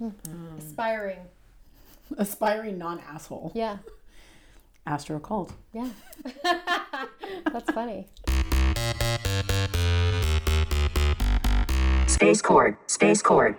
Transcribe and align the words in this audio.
Mm-hmm. 0.00 0.58
Aspiring. 0.58 1.18
Aspiring 2.18 2.78
non 2.78 3.00
asshole. 3.00 3.52
Yeah. 3.54 3.78
Astro 4.86 5.18
cult. 5.18 5.52
Yeah. 5.72 5.88
That's 7.52 7.70
funny. 7.72 8.06
Space 12.06 12.40
Cord, 12.40 12.76
Space 12.86 13.20
Cord. 13.20 13.56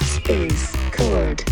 Space 0.00 0.76
Cord. 0.92 1.49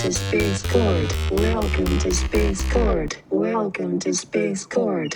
To 0.00 0.10
Space 0.10 0.62
Cord. 0.62 1.12
Welcome 1.30 1.98
to 1.98 2.10
Space 2.10 2.72
Cord. 2.72 3.16
Welcome 3.28 3.98
to 3.98 4.14
Space 4.14 4.64
Cord. 4.64 5.14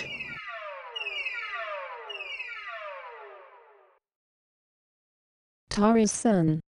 Taurus 5.71 6.11
Sun, 6.11 6.59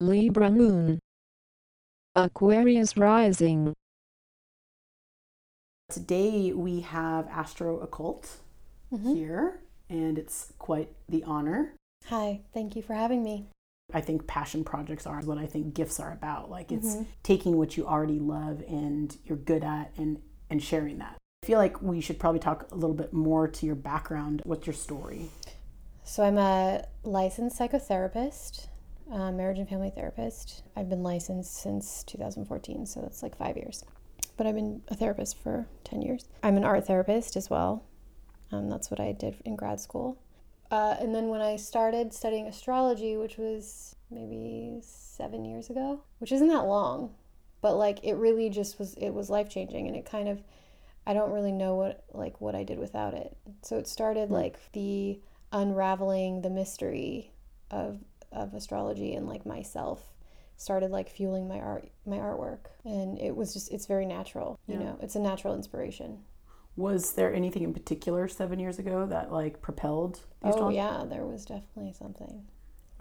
Libra 0.00 0.50
Moon, 0.50 0.98
Aquarius 2.14 2.94
Rising. 2.94 3.72
Today 5.88 6.52
we 6.52 6.80
have 6.80 7.26
Astro 7.28 7.78
Occult 7.80 8.36
mm-hmm. 8.92 9.14
here, 9.14 9.60
and 9.88 10.18
it's 10.18 10.52
quite 10.58 10.90
the 11.08 11.24
honor. 11.24 11.72
Hi. 12.08 12.42
Thank 12.52 12.76
you 12.76 12.82
for 12.82 12.92
having 12.92 13.22
me. 13.22 13.46
I 13.92 14.02
think 14.02 14.26
passion 14.26 14.64
projects 14.64 15.06
are 15.06 15.20
what 15.22 15.38
I 15.38 15.46
think 15.46 15.72
gifts 15.72 15.98
are 15.98 16.12
about. 16.12 16.50
Like 16.50 16.70
it's 16.70 16.98
taking 17.22 17.56
what 17.56 17.76
you 17.76 17.86
already 17.86 18.18
love 18.18 18.62
and 18.68 19.16
you're 19.24 19.38
good 19.38 19.64
at 19.64 19.92
and 19.96 20.20
and 20.50 20.62
sharing 20.62 20.98
that. 20.98 21.16
I 21.42 21.46
feel 21.46 21.58
like 21.58 21.80
we 21.80 22.00
should 22.00 22.18
probably 22.18 22.40
talk 22.40 22.70
a 22.70 22.74
little 22.74 22.94
bit 22.94 23.12
more 23.12 23.48
to 23.48 23.66
your 23.66 23.74
background. 23.74 24.42
What's 24.44 24.66
your 24.66 24.74
story? 24.74 25.30
So 26.04 26.22
I'm 26.22 26.36
a 26.36 26.84
licensed 27.02 27.58
psychotherapist, 27.58 28.66
uh, 29.10 29.32
marriage 29.32 29.58
and 29.58 29.68
family 29.68 29.90
therapist. 29.90 30.62
I've 30.76 30.88
been 30.90 31.02
licensed 31.02 31.54
since 31.54 32.02
2014, 32.04 32.86
so 32.86 33.00
that's 33.00 33.22
like 33.22 33.36
five 33.36 33.56
years. 33.56 33.84
But 34.36 34.46
I've 34.46 34.54
been 34.54 34.82
a 34.88 34.94
therapist 34.94 35.38
for 35.38 35.66
10 35.84 36.02
years. 36.02 36.26
I'm 36.42 36.56
an 36.56 36.64
art 36.64 36.86
therapist 36.86 37.36
as 37.36 37.48
well. 37.48 37.84
Um, 38.52 38.68
that's 38.68 38.90
what 38.90 39.00
I 39.00 39.12
did 39.12 39.36
in 39.44 39.56
grad 39.56 39.80
school. 39.80 40.18
Uh, 40.70 40.96
and 41.00 41.14
then 41.14 41.28
when 41.28 41.40
I 41.40 41.56
started 41.56 42.12
studying 42.12 42.46
astrology, 42.46 43.16
which 43.16 43.38
was 43.38 43.96
maybe 44.10 44.80
seven 44.82 45.44
years 45.44 45.70
ago, 45.70 46.02
which 46.18 46.32
isn't 46.32 46.48
that 46.48 46.66
long, 46.66 47.14
but 47.60 47.76
like 47.76 48.04
it 48.04 48.14
really 48.14 48.50
just 48.50 48.78
was, 48.78 48.94
it 48.94 49.10
was 49.10 49.30
life 49.30 49.48
changing 49.48 49.86
and 49.86 49.96
it 49.96 50.04
kind 50.04 50.28
of, 50.28 50.42
I 51.06 51.14
don't 51.14 51.32
really 51.32 51.52
know 51.52 51.74
what, 51.74 52.04
like 52.12 52.40
what 52.40 52.54
I 52.54 52.64
did 52.64 52.78
without 52.78 53.14
it. 53.14 53.36
So 53.62 53.78
it 53.78 53.88
started 53.88 54.30
like 54.30 54.58
the 54.72 55.20
unraveling 55.52 56.42
the 56.42 56.50
mystery 56.50 57.32
of, 57.70 57.98
of 58.30 58.52
astrology 58.52 59.14
and 59.14 59.26
like 59.26 59.46
myself 59.46 60.02
started 60.58 60.90
like 60.90 61.08
fueling 61.08 61.48
my 61.48 61.58
art, 61.58 61.88
my 62.04 62.16
artwork. 62.18 62.66
And 62.84 63.18
it 63.18 63.34
was 63.34 63.54
just, 63.54 63.72
it's 63.72 63.86
very 63.86 64.04
natural, 64.04 64.58
you 64.66 64.76
know, 64.78 64.98
it's 65.00 65.14
a 65.14 65.20
natural 65.20 65.54
inspiration. 65.54 66.18
Was 66.78 67.14
there 67.14 67.34
anything 67.34 67.64
in 67.64 67.74
particular 67.74 68.28
seven 68.28 68.60
years 68.60 68.78
ago 68.78 69.04
that 69.06 69.32
like 69.32 69.60
propelled 69.60 70.20
these 70.44 70.54
Oh 70.56 70.68
yeah, 70.70 71.04
there 71.08 71.24
was 71.24 71.44
definitely 71.44 71.92
something. 71.92 72.44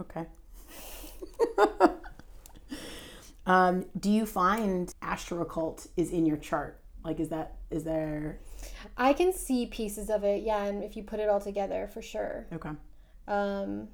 Okay. 0.02 0.25
um, 3.45 3.86
do 4.00 4.09
you 4.09 4.25
find 4.25 4.92
Astro 5.03 5.42
Occult 5.42 5.86
is 5.95 6.09
in 6.09 6.25
your 6.25 6.38
chart? 6.38 6.81
Like, 7.03 7.20
is 7.20 7.30
that 7.30 7.58
is 7.70 7.83
there? 7.83 8.39
I 8.98 9.14
can 9.14 9.32
see 9.32 9.67
pieces 9.67 10.10
of 10.10 10.23
it, 10.23 10.42
yeah, 10.42 10.64
and 10.66 10.83
if 10.83 10.98
you 10.98 11.04
put 11.04 11.20
it 11.20 11.30
all 11.30 11.39
together, 11.39 11.87
for 11.93 12.02
sure. 12.02 12.48
Okay. 12.52 12.71
Um, 13.27 13.89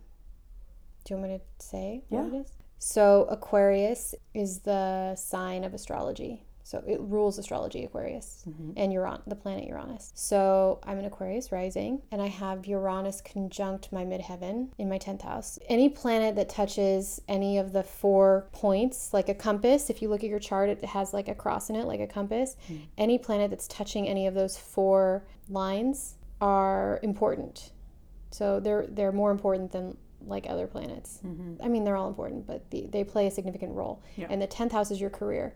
do 1.03 1.13
you 1.13 1.19
want 1.19 1.29
me 1.29 1.37
to 1.39 1.43
say 1.65 2.03
what 2.07 2.21
Yeah. 2.21 2.39
it 2.39 2.41
is? 2.41 2.53
So 2.79 3.25
Aquarius 3.29 4.15
is 4.33 4.59
the 4.59 5.15
sign 5.17 5.65
of 5.65 5.73
astrology. 5.73 6.45
So 6.63 6.81
it 6.87 6.99
rules 7.01 7.37
astrology, 7.37 7.83
Aquarius, 7.83 8.43
mm-hmm. 8.47 8.71
and 8.77 8.93
Uran, 8.93 9.21
the 9.27 9.35
planet 9.35 9.67
Uranus. 9.67 10.11
So 10.15 10.79
I'm 10.83 10.97
an 10.97 11.05
Aquarius 11.05 11.51
rising, 11.51 12.01
and 12.11 12.21
I 12.21 12.27
have 12.27 12.65
Uranus 12.65 13.21
conjunct 13.21 13.91
my 13.91 14.05
midheaven 14.05 14.69
in 14.77 14.87
my 14.87 14.97
10th 14.97 15.23
house. 15.23 15.59
Any 15.67 15.89
planet 15.89 16.35
that 16.37 16.49
touches 16.49 17.21
any 17.27 17.57
of 17.57 17.73
the 17.73 17.83
four 17.83 18.47
points, 18.53 19.13
like 19.13 19.27
a 19.27 19.35
compass, 19.35 19.89
if 19.89 20.01
you 20.01 20.09
look 20.09 20.23
at 20.23 20.29
your 20.29 20.39
chart, 20.39 20.69
it 20.69 20.83
has 20.85 21.13
like 21.13 21.27
a 21.27 21.35
cross 21.35 21.69
in 21.69 21.75
it, 21.75 21.85
like 21.85 21.99
a 21.99 22.07
compass. 22.07 22.55
Mm-hmm. 22.69 22.83
Any 22.97 23.17
planet 23.17 23.49
that's 23.49 23.67
touching 23.67 24.07
any 24.07 24.25
of 24.27 24.33
those 24.33 24.57
four 24.57 25.25
lines 25.49 26.15
are 26.39 26.99
important. 27.03 27.71
So 28.31 28.59
they're 28.59 28.87
they're 28.87 29.11
more 29.11 29.31
important 29.31 29.71
than 29.71 29.97
like 30.25 30.45
other 30.49 30.67
planets. 30.67 31.19
Mm-hmm. 31.25 31.63
I 31.63 31.67
mean, 31.67 31.83
they're 31.83 31.95
all 31.95 32.07
important, 32.07 32.47
but 32.47 32.69
the, 32.71 32.87
they 32.89 33.03
play 33.03 33.27
a 33.27 33.31
significant 33.31 33.73
role. 33.73 34.01
Yeah. 34.15 34.27
And 34.29 34.41
the 34.41 34.47
tenth 34.47 34.71
house 34.71 34.91
is 34.91 34.99
your 34.99 35.09
career, 35.09 35.55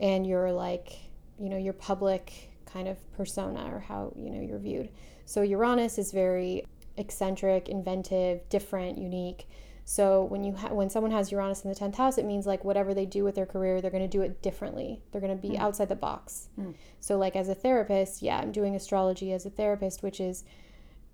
and 0.00 0.26
your 0.26 0.52
like 0.52 0.92
you 1.38 1.48
know 1.48 1.56
your 1.56 1.72
public 1.72 2.50
kind 2.66 2.88
of 2.88 2.98
persona 3.12 3.72
or 3.72 3.80
how 3.80 4.12
you 4.16 4.30
know 4.30 4.40
you're 4.40 4.58
viewed. 4.58 4.88
So 5.24 5.42
Uranus 5.42 5.98
is 5.98 6.12
very 6.12 6.64
eccentric, 6.96 7.68
inventive, 7.68 8.48
different, 8.48 8.98
unique. 8.98 9.48
So 9.84 10.24
when 10.24 10.44
you 10.44 10.54
ha- 10.54 10.68
when 10.68 10.90
someone 10.90 11.12
has 11.12 11.32
Uranus 11.32 11.64
in 11.64 11.70
the 11.70 11.76
tenth 11.76 11.96
house, 11.96 12.18
it 12.18 12.24
means 12.24 12.46
like 12.46 12.64
whatever 12.64 12.94
they 12.94 13.06
do 13.06 13.24
with 13.24 13.34
their 13.34 13.46
career, 13.46 13.80
they're 13.80 13.90
going 13.90 14.08
to 14.08 14.08
do 14.08 14.22
it 14.22 14.42
differently. 14.42 15.02
They're 15.10 15.20
going 15.20 15.36
to 15.36 15.40
be 15.40 15.56
hmm. 15.56 15.62
outside 15.62 15.88
the 15.88 15.96
box. 15.96 16.48
Hmm. 16.56 16.72
So 17.00 17.16
like 17.16 17.36
as 17.36 17.48
a 17.48 17.54
therapist, 17.54 18.22
yeah, 18.22 18.38
I'm 18.38 18.52
doing 18.52 18.76
astrology 18.76 19.32
as 19.32 19.46
a 19.46 19.50
therapist, 19.50 20.02
which 20.02 20.20
is 20.20 20.44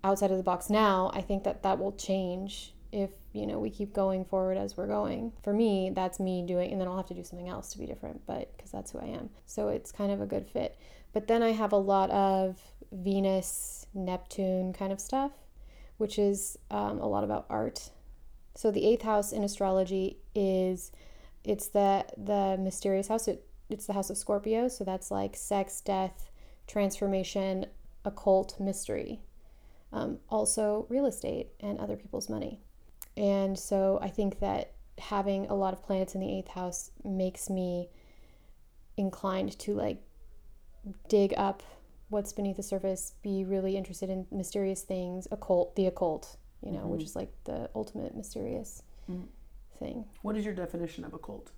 outside 0.03 0.31
of 0.31 0.37
the 0.37 0.43
box 0.43 0.69
now 0.69 1.11
i 1.13 1.21
think 1.21 1.43
that 1.43 1.63
that 1.63 1.79
will 1.79 1.91
change 1.93 2.73
if 2.91 3.09
you 3.37 3.47
know 3.47 3.59
we 3.59 3.69
keep 3.69 3.93
going 3.93 4.25
forward 4.25 4.57
as 4.57 4.75
we're 4.75 4.87
going. 4.87 5.31
For 5.43 5.53
me 5.53 5.91
that's 5.93 6.19
me 6.19 6.43
doing 6.45 6.71
and 6.71 6.79
then 6.81 6.87
i'll 6.87 6.97
have 6.97 7.07
to 7.07 7.13
do 7.13 7.23
something 7.23 7.49
else 7.49 7.71
to 7.71 7.77
be 7.77 7.85
different 7.85 8.25
but 8.25 8.55
because 8.55 8.71
that's 8.71 8.91
who 8.91 8.99
i 8.99 9.05
am. 9.05 9.29
So 9.45 9.69
it's 9.69 9.91
kind 9.91 10.11
of 10.11 10.21
a 10.21 10.25
good 10.25 10.47
fit. 10.47 10.77
But 11.13 11.27
then 11.27 11.43
i 11.43 11.51
have 11.51 11.71
a 11.71 11.77
lot 11.77 12.09
of 12.11 12.59
venus 12.91 13.85
neptune 13.93 14.73
kind 14.73 14.91
of 14.91 14.99
stuff 14.99 15.31
which 15.97 16.19
is 16.19 16.57
um, 16.69 16.99
a 16.99 17.07
lot 17.07 17.23
about 17.23 17.47
art. 17.49 17.89
So 18.55 18.69
the 18.69 18.85
eighth 18.85 19.01
house 19.01 19.31
in 19.31 19.43
astrology 19.43 20.17
is 20.35 20.91
it's 21.43 21.67
the 21.67 22.05
the 22.17 22.57
mysterious 22.59 23.07
house. 23.07 23.27
It, 23.27 23.43
it's 23.69 23.87
the 23.87 23.93
house 23.93 24.09
of 24.09 24.17
scorpio. 24.17 24.67
So 24.67 24.83
that's 24.83 25.11
like 25.11 25.35
sex 25.35 25.81
death 25.81 26.29
transformation 26.67 27.65
occult 28.05 28.59
mystery 28.59 29.21
um, 29.91 30.19
also 30.29 30.85
real 30.89 31.05
estate 31.05 31.49
and 31.59 31.79
other 31.79 31.95
people's 31.95 32.29
money. 32.29 32.59
And 33.17 33.57
so 33.57 33.99
I 34.01 34.09
think 34.09 34.39
that 34.39 34.73
having 34.99 35.47
a 35.47 35.53
lot 35.53 35.73
of 35.73 35.83
planets 35.83 36.15
in 36.15 36.21
the 36.21 36.37
eighth 36.37 36.49
house 36.49 36.91
makes 37.03 37.49
me 37.49 37.89
inclined 38.95 39.57
to 39.59 39.73
like 39.73 40.01
dig 41.09 41.33
up 41.37 41.63
what's 42.09 42.31
beneath 42.31 42.57
the 42.57 42.63
surface, 42.63 43.13
be 43.21 43.43
really 43.43 43.75
interested 43.75 44.09
in 44.09 44.25
mysterious 44.31 44.83
things, 44.83 45.27
occult, 45.31 45.75
the 45.75 45.87
occult, 45.87 46.37
you 46.61 46.71
know, 46.71 46.87
which 46.87 47.01
mm-hmm. 47.01 47.05
is 47.05 47.15
like 47.15 47.31
the 47.43 47.69
ultimate 47.75 48.15
mysterious 48.15 48.83
mm-hmm. 49.11 49.23
thing. 49.77 50.05
What 50.21 50.37
is 50.37 50.45
your 50.45 50.53
definition 50.53 51.03
of 51.03 51.13
occult? 51.13 51.51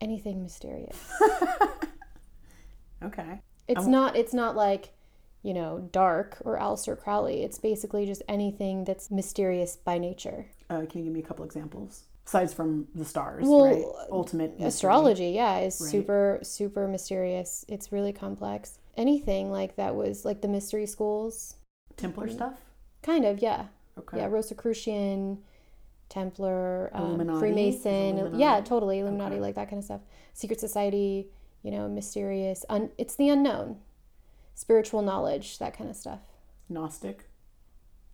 Anything 0.00 0.42
mysterious. 0.42 0.96
Okay. 3.02 3.40
It's 3.66 3.86
not 3.86 4.16
it's 4.16 4.32
not 4.32 4.56
like, 4.56 4.92
you 5.48 5.54
know, 5.54 5.88
dark 5.92 6.36
or 6.44 6.58
Aleister 6.58 6.94
Crowley. 7.02 7.42
It's 7.42 7.58
basically 7.58 8.04
just 8.04 8.22
anything 8.28 8.84
that's 8.84 9.10
mysterious 9.10 9.76
by 9.76 9.96
nature. 9.96 10.40
Uh, 10.68 10.82
can 10.88 10.98
you 10.98 11.04
give 11.04 11.12
me 11.14 11.20
a 11.20 11.28
couple 11.28 11.42
examples? 11.46 12.04
Aside 12.26 12.50
from 12.50 12.86
the 12.94 13.06
stars, 13.06 13.46
Well, 13.48 13.64
right? 13.64 13.82
Ultimate 14.12 14.50
mystery. 14.52 14.68
astrology 14.68 15.30
yeah 15.30 15.60
is 15.60 15.80
Right. 15.80 15.90
super 15.90 16.38
super 16.42 16.86
mysterious 16.86 17.64
it's 17.68 17.90
really 17.90 18.12
complex 18.12 18.78
anything 18.98 19.50
like 19.50 19.76
that 19.76 19.94
was 19.94 20.26
like 20.26 20.42
the 20.42 20.48
mystery 20.56 20.84
schools 20.84 21.54
Templar 21.96 22.28
stuff. 22.28 22.56
kind 23.02 23.24
of 23.24 23.40
yeah 23.40 23.68
Okay. 24.00 24.18
yeah 24.18 24.26
rosicrucian 24.26 25.38
templar 26.10 26.90
um, 26.94 27.38
freemason 27.38 28.38
yeah 28.38 28.60
totally 28.60 28.98
illuminati 29.00 29.36
Okay. 29.36 29.40
like 29.42 29.54
that 29.54 29.68
kind 29.70 29.78
of 29.78 29.84
stuff 29.84 30.00
secret 30.34 30.60
society 30.60 31.28
you 31.62 31.70
know 31.70 31.88
mysterious 31.88 32.64
un- 32.68 32.90
it's 32.98 33.14
the 33.16 33.28
unknown 33.30 33.76
spiritual 34.58 35.02
knowledge 35.02 35.58
that 35.58 35.72
kind 35.76 35.88
of 35.90 35.96
stuff 35.96 36.20
Gnostic. 36.68 37.18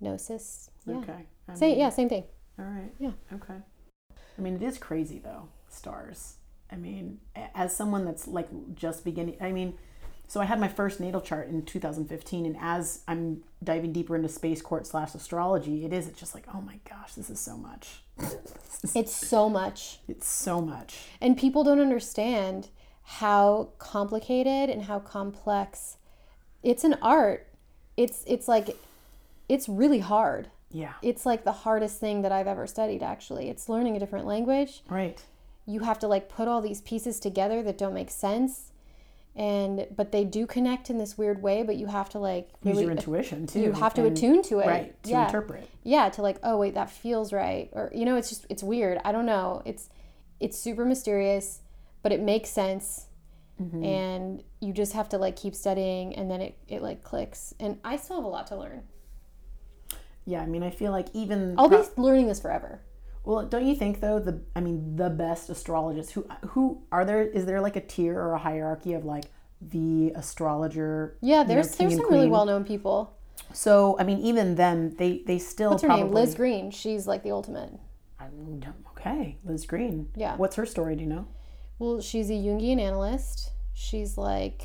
gnosis 0.00 0.70
yeah 0.86 0.96
Okay. 0.98 1.20
I 1.48 1.54
Same, 1.54 1.70
mean, 1.70 1.78
yeah 1.78 1.90
same 1.90 2.08
thing 2.08 2.24
All 2.58 2.64
right. 2.66 2.92
Yeah. 3.00 3.12
Okay. 3.32 3.58
I 4.38 4.40
mean, 4.40 4.54
it 4.56 4.62
is 4.62 4.78
crazy 4.78 5.18
though. 5.18 5.48
Stars. 5.68 6.36
I 6.70 6.76
mean, 6.76 7.18
as 7.54 7.74
someone 7.76 8.04
that's 8.04 8.26
like 8.28 8.48
just 8.74 9.04
beginning, 9.04 9.36
I 9.40 9.50
mean, 9.52 9.74
So 10.28 10.40
I 10.40 10.44
had 10.46 10.58
my 10.60 10.68
first 10.68 11.00
natal 11.00 11.20
chart 11.20 11.48
in 11.48 11.62
2015, 11.62 12.46
and 12.46 12.56
as 12.60 13.02
I'm 13.08 13.42
diving 13.62 13.92
deeper 13.92 14.14
into 14.16 14.28
space 14.28 14.62
court 14.62 14.86
slash 14.86 15.14
astrology, 15.14 15.84
it 15.84 15.92
is 15.92 16.06
it's 16.08 16.18
just 16.18 16.34
like, 16.34 16.46
oh 16.54 16.60
my 16.62 16.78
gosh, 16.88 17.12
this 17.14 17.28
is 17.30 17.40
so 17.40 17.56
much. 17.56 18.02
It's 18.94 19.14
so 19.14 19.48
much. 19.50 19.98
It's 20.08 20.28
so 20.28 20.60
much. 20.60 20.92
And 21.20 21.36
people 21.36 21.64
don't 21.64 21.80
understand 21.80 22.68
how 23.20 23.70
complicated 23.78 24.68
and 24.70 24.82
how 24.84 24.98
complex 25.00 25.96
it's 26.64 26.82
an 26.84 26.96
art. 27.00 27.46
It's 27.96 28.24
it's 28.26 28.48
like 28.48 28.76
it's 29.48 29.68
really 29.68 30.00
hard. 30.00 30.48
Yeah. 30.72 30.94
It's 31.02 31.24
like 31.24 31.44
the 31.44 31.52
hardest 31.52 32.00
thing 32.00 32.22
that 32.22 32.32
I've 32.32 32.48
ever 32.48 32.66
studied 32.66 33.02
actually. 33.02 33.48
It's 33.48 33.68
learning 33.68 33.94
a 33.96 34.00
different 34.00 34.26
language. 34.26 34.82
Right. 34.88 35.22
You 35.66 35.80
have 35.80 35.98
to 36.00 36.08
like 36.08 36.28
put 36.28 36.48
all 36.48 36.60
these 36.60 36.80
pieces 36.80 37.20
together 37.20 37.62
that 37.62 37.78
don't 37.78 37.94
make 37.94 38.10
sense. 38.10 38.72
And 39.36 39.86
but 39.94 40.12
they 40.12 40.24
do 40.24 40.46
connect 40.46 40.90
in 40.90 40.98
this 40.98 41.18
weird 41.18 41.42
way, 41.42 41.62
but 41.64 41.76
you 41.76 41.86
have 41.86 42.08
to 42.10 42.18
like 42.18 42.48
Use 42.62 42.80
your 42.80 42.90
intuition 42.92 43.46
too. 43.46 43.60
you 43.60 43.72
have 43.72 43.94
to 43.94 44.04
and- 44.06 44.16
attune 44.16 44.42
to 44.44 44.60
it. 44.60 44.66
Right. 44.66 45.02
To 45.04 45.10
yeah. 45.10 45.24
interpret. 45.26 45.68
yeah 45.84 46.08
to 46.10 46.22
like 46.22 46.38
oh 46.42 46.56
wait 46.56 46.74
that 46.74 46.90
feels 46.90 47.32
right 47.32 47.68
or 47.72 47.90
you 47.94 48.04
know 48.04 48.16
it's 48.16 48.28
just 48.30 48.46
it's 48.48 48.62
weird 48.62 48.98
i 49.04 49.12
don't 49.12 49.26
know 49.26 49.60
it's 49.66 49.90
it's 50.40 50.58
super 50.58 50.84
mysterious 50.84 51.60
but 52.02 52.10
it 52.12 52.20
makes 52.20 52.48
sense 52.48 53.06
Mm-hmm. 53.62 53.84
and 53.84 54.42
you 54.60 54.72
just 54.72 54.94
have 54.94 55.08
to 55.10 55.18
like 55.18 55.36
keep 55.36 55.54
studying 55.54 56.12
and 56.16 56.28
then 56.28 56.40
it, 56.40 56.58
it 56.66 56.82
like 56.82 57.04
clicks 57.04 57.54
and 57.60 57.78
i 57.84 57.94
still 57.96 58.16
have 58.16 58.24
a 58.24 58.28
lot 58.28 58.48
to 58.48 58.56
learn 58.56 58.82
Yeah. 60.26 60.40
I 60.42 60.46
mean, 60.46 60.62
I 60.62 60.70
feel 60.70 60.90
like 60.90 61.06
even 61.12 61.54
i'll 61.58 61.68
be 61.68 61.80
learning 61.96 62.26
this 62.26 62.40
forever 62.40 62.80
Well, 63.24 63.46
don't 63.46 63.64
you 63.66 63.76
think 63.76 64.00
though 64.00 64.18
the 64.18 64.40
I 64.56 64.60
mean 64.60 64.96
the 64.96 65.08
best 65.08 65.50
astrologists 65.50 66.12
who 66.12 66.26
who 66.48 66.82
are 66.90 67.04
there 67.04 67.22
is 67.22 67.46
there 67.46 67.60
like 67.60 67.76
a 67.76 67.80
tier 67.80 68.18
or 68.18 68.32
a 68.32 68.38
hierarchy 68.38 68.92
of 68.94 69.04
like 69.04 69.26
the 69.60 70.10
astrologer? 70.16 71.16
yeah 71.20 71.36
you 71.38 71.42
know, 71.42 71.48
there's 71.54 71.76
there's 71.76 71.96
some 71.96 72.10
really 72.10 72.28
well-known 72.28 72.64
people 72.64 73.16
So 73.52 73.96
I 74.00 74.04
mean 74.04 74.18
even 74.18 74.56
them 74.56 74.96
they 74.96 75.22
they 75.26 75.38
still 75.38 75.70
what's 75.70 75.82
her 75.82 75.88
probably 75.88 76.04
name 76.06 76.14
liz 76.14 76.34
greene 76.34 76.70
she's 76.72 77.06
like 77.06 77.22
the 77.22 77.30
ultimate 77.30 77.70
I 78.18 78.24
don't- 78.58 78.74
okay, 78.96 79.36
Liz 79.44 79.66
Greene. 79.66 80.08
Yeah. 80.16 80.36
What's 80.36 80.56
her 80.56 80.64
story? 80.64 80.96
Do 80.96 81.02
you 81.02 81.08
know? 81.10 81.26
Well 81.78 82.00
she's 82.00 82.30
a 82.30 82.34
jungian 82.34 82.80
analyst. 82.80 83.50
She's 83.72 84.16
like 84.16 84.62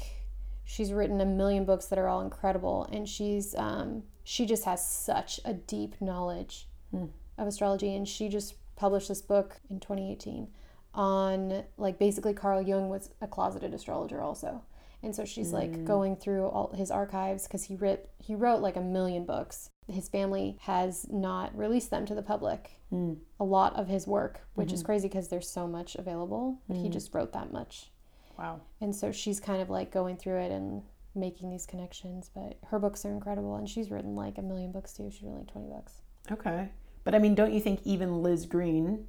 she's 0.63 0.93
written 0.93 1.19
a 1.19 1.25
million 1.25 1.65
books 1.65 1.87
that 1.87 1.97
are 1.97 2.07
all 2.07 2.21
incredible 2.21 2.87
and 2.91 3.09
she's 3.09 3.55
um 3.55 4.03
she 4.23 4.45
just 4.45 4.65
has 4.65 4.85
such 4.85 5.39
a 5.43 5.53
deep 5.53 5.95
knowledge 5.99 6.67
of 6.93 7.47
astrology 7.47 7.95
and 7.95 8.07
she 8.07 8.29
just 8.29 8.53
published 8.75 9.07
this 9.07 9.21
book 9.21 9.59
in 9.69 9.79
2018 9.79 10.47
on 10.93 11.63
like 11.77 11.97
basically 11.99 12.33
Carl 12.33 12.61
Jung 12.61 12.89
was 12.89 13.09
a 13.21 13.27
closeted 13.27 13.73
astrologer 13.73 14.21
also. 14.21 14.63
And 15.01 15.15
so 15.15 15.23
she's 15.23 15.53
like 15.53 15.85
going 15.85 16.17
through 16.17 16.47
all 16.47 16.73
his 16.75 16.91
archives 16.91 17.43
because 17.43 17.63
he 17.63 17.75
wrote 17.75 18.01
he 18.17 18.35
wrote 18.35 18.61
like 18.61 18.75
a 18.75 18.81
million 18.81 19.25
books 19.25 19.69
his 19.89 20.07
family 20.07 20.57
has 20.61 21.07
not 21.09 21.55
released 21.57 21.89
them 21.89 22.05
to 22.05 22.15
the 22.15 22.21
public 22.21 22.71
hmm. 22.89 23.13
a 23.39 23.43
lot 23.43 23.75
of 23.75 23.87
his 23.87 24.07
work 24.07 24.41
which 24.55 24.71
is 24.71 24.79
mm-hmm. 24.79 24.87
crazy 24.87 25.07
because 25.07 25.27
there's 25.27 25.49
so 25.49 25.67
much 25.67 25.95
available 25.95 26.59
but 26.67 26.77
he 26.77 26.87
mm. 26.87 26.93
just 26.93 27.13
wrote 27.13 27.33
that 27.33 27.51
much 27.51 27.89
Wow. 28.37 28.61
and 28.79 28.95
so 28.95 29.11
she's 29.11 29.39
kind 29.39 29.61
of 29.61 29.69
like 29.69 29.91
going 29.91 30.15
through 30.15 30.39
it 30.39 30.51
and 30.51 30.81
making 31.13 31.49
these 31.49 31.65
connections 31.65 32.29
but 32.33 32.57
her 32.67 32.79
books 32.79 33.03
are 33.03 33.11
incredible 33.11 33.55
and 33.55 33.67
she's 33.67 33.91
written 33.91 34.15
like 34.15 34.37
a 34.37 34.41
million 34.41 34.71
books 34.71 34.93
too 34.93 35.09
she's 35.11 35.23
written 35.23 35.39
like 35.39 35.51
20 35.51 35.67
books 35.67 36.01
Okay. 36.31 36.69
But 37.03 37.15
I 37.15 37.19
mean, 37.19 37.35
don't 37.35 37.53
you 37.53 37.59
think 37.59 37.81
even 37.83 38.21
Liz 38.21 38.45
Greene 38.45 39.07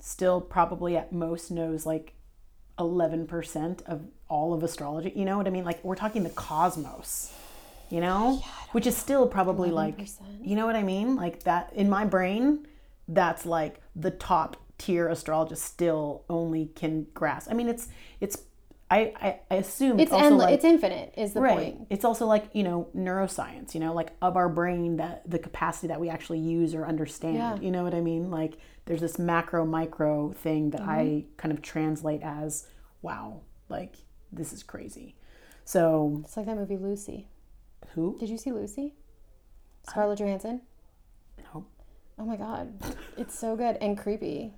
still 0.00 0.40
probably 0.40 0.96
at 0.96 1.12
most 1.12 1.50
knows 1.50 1.86
like 1.86 2.14
11% 2.78 3.82
of 3.86 4.06
all 4.28 4.54
of 4.54 4.62
astrology? 4.62 5.12
You 5.14 5.24
know 5.24 5.36
what 5.36 5.46
I 5.46 5.50
mean? 5.50 5.64
Like 5.64 5.82
we're 5.84 5.94
talking 5.94 6.22
the 6.22 6.30
cosmos, 6.30 7.32
you 7.90 8.00
know? 8.00 8.42
Which 8.72 8.86
is 8.86 8.96
still 8.96 9.26
probably 9.26 9.70
like, 9.70 9.98
11%. 9.98 10.20
you 10.46 10.56
know 10.56 10.66
what 10.66 10.76
I 10.76 10.82
mean? 10.82 11.16
Like 11.16 11.42
that 11.44 11.72
in 11.74 11.88
my 11.88 12.04
brain, 12.04 12.66
that's 13.08 13.46
like 13.46 13.80
the 13.94 14.10
top 14.10 14.56
tier 14.78 15.08
astrologist 15.08 15.64
still 15.64 16.24
only 16.28 16.66
can 16.74 17.06
grasp. 17.14 17.50
I 17.50 17.54
mean, 17.54 17.68
it's, 17.68 17.88
it's, 18.20 18.36
I, 18.90 19.12
I, 19.20 19.40
I 19.50 19.54
assume 19.56 19.98
it's 19.98 20.04
it's, 20.04 20.12
also 20.12 20.26
endless 20.26 20.44
like, 20.44 20.54
it's 20.54 20.64
infinite 20.64 21.12
is 21.16 21.32
the 21.32 21.40
right 21.40 21.56
point 21.56 21.86
it's 21.90 22.04
also 22.04 22.24
like 22.24 22.44
you 22.52 22.62
know 22.62 22.86
neuroscience 22.96 23.74
you 23.74 23.80
know 23.80 23.92
like 23.92 24.10
of 24.22 24.36
our 24.36 24.48
brain 24.48 24.98
that 24.98 25.28
the 25.28 25.40
capacity 25.40 25.88
that 25.88 25.98
we 26.00 26.08
actually 26.08 26.38
use 26.38 26.72
or 26.72 26.86
understand 26.86 27.34
Yeah. 27.36 27.56
you 27.56 27.72
know 27.72 27.82
what 27.82 27.94
i 27.96 28.00
mean 28.00 28.30
like 28.30 28.58
there's 28.84 29.00
this 29.00 29.18
macro 29.18 29.66
micro 29.66 30.30
thing 30.30 30.70
that 30.70 30.82
i 30.82 31.02
Mm-hmm. 31.04 31.34
kind 31.36 31.50
of 31.52 31.62
translate 31.62 32.20
as 32.22 32.68
wow 33.02 33.40
like 33.68 33.96
this 34.30 34.52
is 34.52 34.62
crazy 34.62 35.16
so 35.64 36.20
it's 36.24 36.36
like 36.36 36.46
that 36.46 36.54
movie 36.56 36.76
lucy 36.76 37.26
who? 37.94 38.16
Did 38.18 38.28
you 38.28 38.38
see 38.38 38.52
lucy? 38.52 38.94
Scarlett 39.88 40.18
johansson? 40.18 40.62
No. 41.54 41.64
Oh 42.18 42.24
my 42.24 42.36
god. 42.36 42.72
It's 43.16 43.38
so 43.38 43.56
good 43.56 43.76
and 43.80 43.96
creepy. 43.96 44.52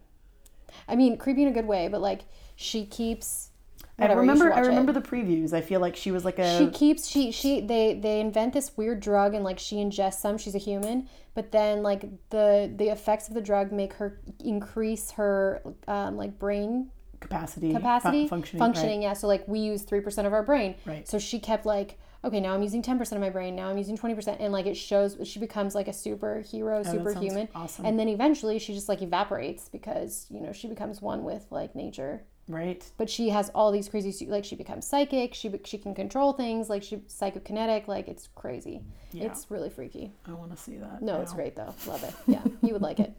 I 0.87 0.97
mean 0.97 1.17
creepy 1.19 1.43
in 1.43 1.49
a 1.49 1.53
good 1.53 1.67
way 1.67 1.89
but 1.89 2.01
like 2.01 2.23
she 2.57 2.85
keeps 2.85 3.51
i 3.99 4.03
whatever, 4.03 4.19
should 4.19 4.21
remember 4.21 4.53
i 4.53 4.57
watch 4.57 4.65
it. 4.67 4.69
remember 4.69 4.93
the 4.93 5.01
previews. 5.01 5.53
I 5.53 5.61
feel 5.61 5.81
like 5.81 5.97
she 5.97 6.11
was 6.11 6.25
like 6.25 6.39
a 6.39 6.59
she 6.59 6.69
keeps 6.71 7.07
she 7.09 7.31
she 7.33 7.61
they 7.61 7.95
they 7.95 8.21
invent 8.21 8.53
this 8.53 8.77
weird 8.77 9.01
drug 9.01 9.35
and 9.35 9.45
like 9.45 9.59
she 9.59 9.77
ingests 9.77 10.21
some. 10.21 10.39
She's 10.39 10.55
a 10.55 10.59
human. 10.59 11.09
But 11.35 11.53
then 11.53 11.83
like 11.83 12.03
the 12.31 12.73
the 12.75 12.89
effects 12.89 13.29
of 13.29 13.35
the 13.35 13.41
drug 13.41 13.71
make 13.73 13.93
her 13.95 14.21
increase 14.41 15.13
her 15.13 15.63
um, 15.87 16.17
like 16.17 16.39
brain 16.39 16.91
capacity 17.21 17.71
fu- 17.71 17.77
capacity 17.77 18.29
functioning, 18.29 18.59
functioning. 18.59 19.03
Yeah 19.03 19.13
so 19.13 19.27
like 19.27 19.47
we 19.49 19.59
use 19.61 19.85
3% 19.85 20.27
of 20.27 20.33
our 20.33 20.43
brain. 20.43 20.75
Right. 20.85 21.07
so 21.09 21.19
she 21.19 21.39
kept 21.39 21.65
like 21.67 21.99
okay 22.25 22.41
now 22.41 22.55
i'm 22.55 22.63
using 22.63 22.83
10% 22.83 23.13
of 23.13 23.21
my 23.21 23.31
brain 23.31 23.55
now 23.55 23.69
i'm 23.69 23.79
using 23.79 23.97
20% 23.97 24.37
and 24.41 24.53
like 24.53 24.67
it 24.67 24.77
shows 24.77 25.17
she 25.25 25.39
becomes 25.39 25.75
like 25.75 25.89
a 25.89 25.93
superhero 25.93 26.81
oh, 26.81 26.83
sounds 26.83 26.97
superhuman. 26.99 27.49
awesome. 27.55 27.85
and 27.85 27.99
then 27.99 28.09
eventually 28.09 28.59
she 28.59 28.75
just 28.75 28.89
like 28.89 29.03
evaporates 29.03 29.69
because 29.69 30.27
you 30.31 30.41
know 30.41 30.53
she 30.53 30.67
becomes 30.69 31.01
one 31.01 31.25
with 31.25 31.47
like 31.51 31.75
nature. 31.75 32.23
Right. 32.51 32.83
But 32.97 33.11
she 33.11 33.29
has 33.29 33.51
all 33.51 33.71
these 33.71 33.91
crazy 33.91 34.25
like 34.25 34.43
she 34.43 34.57
becomes 34.57 34.87
psychic 34.87 35.35
she 35.35 35.53
she 35.65 35.77
can 35.77 35.95
control 35.95 36.33
things 36.33 36.71
like 36.71 36.83
she 36.83 36.97
psychokinetic 36.97 37.89
like 37.89 38.09
it's 38.09 38.29
crazy. 38.35 38.81
Yeah. 39.13 39.25
it's 39.25 39.51
really 39.51 39.69
freaky. 39.71 40.13
I 40.27 40.33
want 40.33 40.51
to 40.51 40.57
see 40.57 40.77
that 40.79 41.03
no 41.03 41.21
it's 41.21 41.35
great 41.35 41.57
though. 41.57 41.75
Love 41.87 42.03
it. 42.05 42.15
Yeah 42.27 42.43
you 42.63 42.73
would 42.73 42.83
like 42.83 43.01
it 43.01 43.15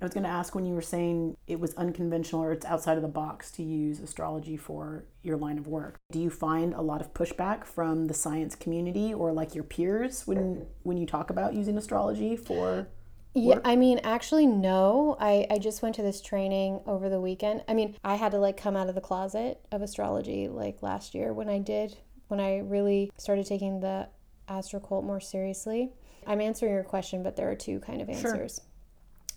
I 0.00 0.04
was 0.04 0.14
going 0.14 0.24
to 0.24 0.30
ask 0.30 0.54
when 0.54 0.64
you 0.64 0.74
were 0.74 0.82
saying 0.82 1.36
it 1.46 1.58
was 1.58 1.74
unconventional 1.74 2.42
or 2.42 2.52
it's 2.52 2.64
outside 2.64 2.96
of 2.96 3.02
the 3.02 3.08
box 3.08 3.50
to 3.52 3.62
use 3.62 3.98
astrology 4.00 4.56
for 4.56 5.04
your 5.22 5.36
line 5.36 5.58
of 5.58 5.66
work. 5.66 5.98
Do 6.12 6.20
you 6.20 6.30
find 6.30 6.72
a 6.72 6.82
lot 6.82 7.00
of 7.00 7.12
pushback 7.14 7.64
from 7.64 8.06
the 8.06 8.14
science 8.14 8.54
community 8.54 9.12
or 9.12 9.32
like 9.32 9.54
your 9.54 9.64
peers 9.64 10.26
when 10.26 10.66
when 10.82 10.96
you 10.96 11.06
talk 11.06 11.30
about 11.30 11.54
using 11.54 11.76
astrology 11.76 12.36
for 12.36 12.88
Yeah, 13.34 13.58
I 13.64 13.76
mean, 13.76 14.00
actually, 14.04 14.46
no. 14.46 15.16
I, 15.20 15.46
I 15.50 15.58
just 15.58 15.82
went 15.82 15.96
to 15.96 16.02
this 16.02 16.20
training 16.20 16.80
over 16.86 17.08
the 17.08 17.20
weekend. 17.20 17.64
I 17.68 17.74
mean, 17.74 17.96
I 18.04 18.14
had 18.14 18.32
to 18.32 18.38
like 18.38 18.56
come 18.56 18.76
out 18.76 18.88
of 18.88 18.94
the 18.94 19.00
closet 19.00 19.60
of 19.72 19.82
astrology 19.82 20.48
like 20.48 20.82
last 20.82 21.14
year 21.14 21.32
when 21.32 21.48
I 21.48 21.58
did, 21.58 21.96
when 22.28 22.40
I 22.40 22.58
really 22.58 23.10
started 23.18 23.46
taking 23.46 23.80
the 23.80 24.08
astro 24.48 24.80
cult 24.80 25.04
more 25.04 25.20
seriously. 25.20 25.92
I'm 26.26 26.40
answering 26.40 26.72
your 26.72 26.84
question, 26.84 27.22
but 27.22 27.36
there 27.36 27.50
are 27.50 27.56
two 27.56 27.80
kind 27.80 28.00
of 28.00 28.08
answers. 28.08 28.60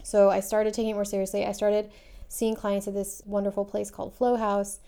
So 0.04 0.30
I 0.30 0.40
started 0.40 0.74
taking 0.74 0.92
it 0.92 0.96
more 0.96 1.06
seriously. 1.06 1.46
I 1.46 1.52
started 1.52 1.92
seeing 2.28 2.56
clients 2.56 2.88
at 2.88 2.94
this 2.94 3.22
wonderful 3.26 3.66
place 3.66 3.92
called 3.92 4.14
Flow 4.14 4.38
House, 4.38 4.80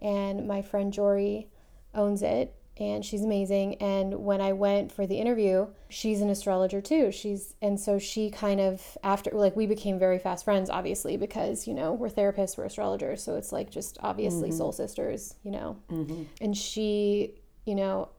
and 0.00 0.46
my 0.46 0.62
friend 0.62 0.92
Jory 0.92 1.48
owns 1.94 2.22
it 2.22 2.54
and 2.80 3.04
she's 3.04 3.22
amazing. 3.22 3.74
And 3.76 4.24
when 4.24 4.40
i 4.40 4.52
went 4.52 4.92
for 4.92 5.06
the 5.06 5.18
interview 5.18 5.66
she's 5.88 6.20
an 6.20 6.30
astrologer 6.30 6.80
too. 6.80 7.10
She's 7.10 7.54
and 7.60 7.78
so 7.78 7.98
she 7.98 8.30
kind 8.30 8.60
of 8.60 8.96
after 9.02 9.30
like 9.32 9.56
we 9.56 9.66
became 9.66 9.98
very 9.98 10.18
fast 10.18 10.44
friends 10.44 10.70
obviously 10.70 11.16
because 11.16 11.66
you 11.66 11.74
know 11.74 11.92
we're 11.92 12.08
therapists 12.08 12.56
we're 12.56 12.64
astrologers 12.64 13.22
so 13.22 13.36
it's 13.36 13.52
like 13.52 13.70
just 13.70 13.98
obviously 14.02 14.50
mm-hmm. 14.50 14.58
soul 14.58 14.72
sisters 14.72 15.34
you 15.42 15.50
know? 15.50 15.76
Mm-hmm. 15.90 16.24
And 16.40 16.56
she 16.56 17.34
you 17.64 17.74
know 17.74 18.10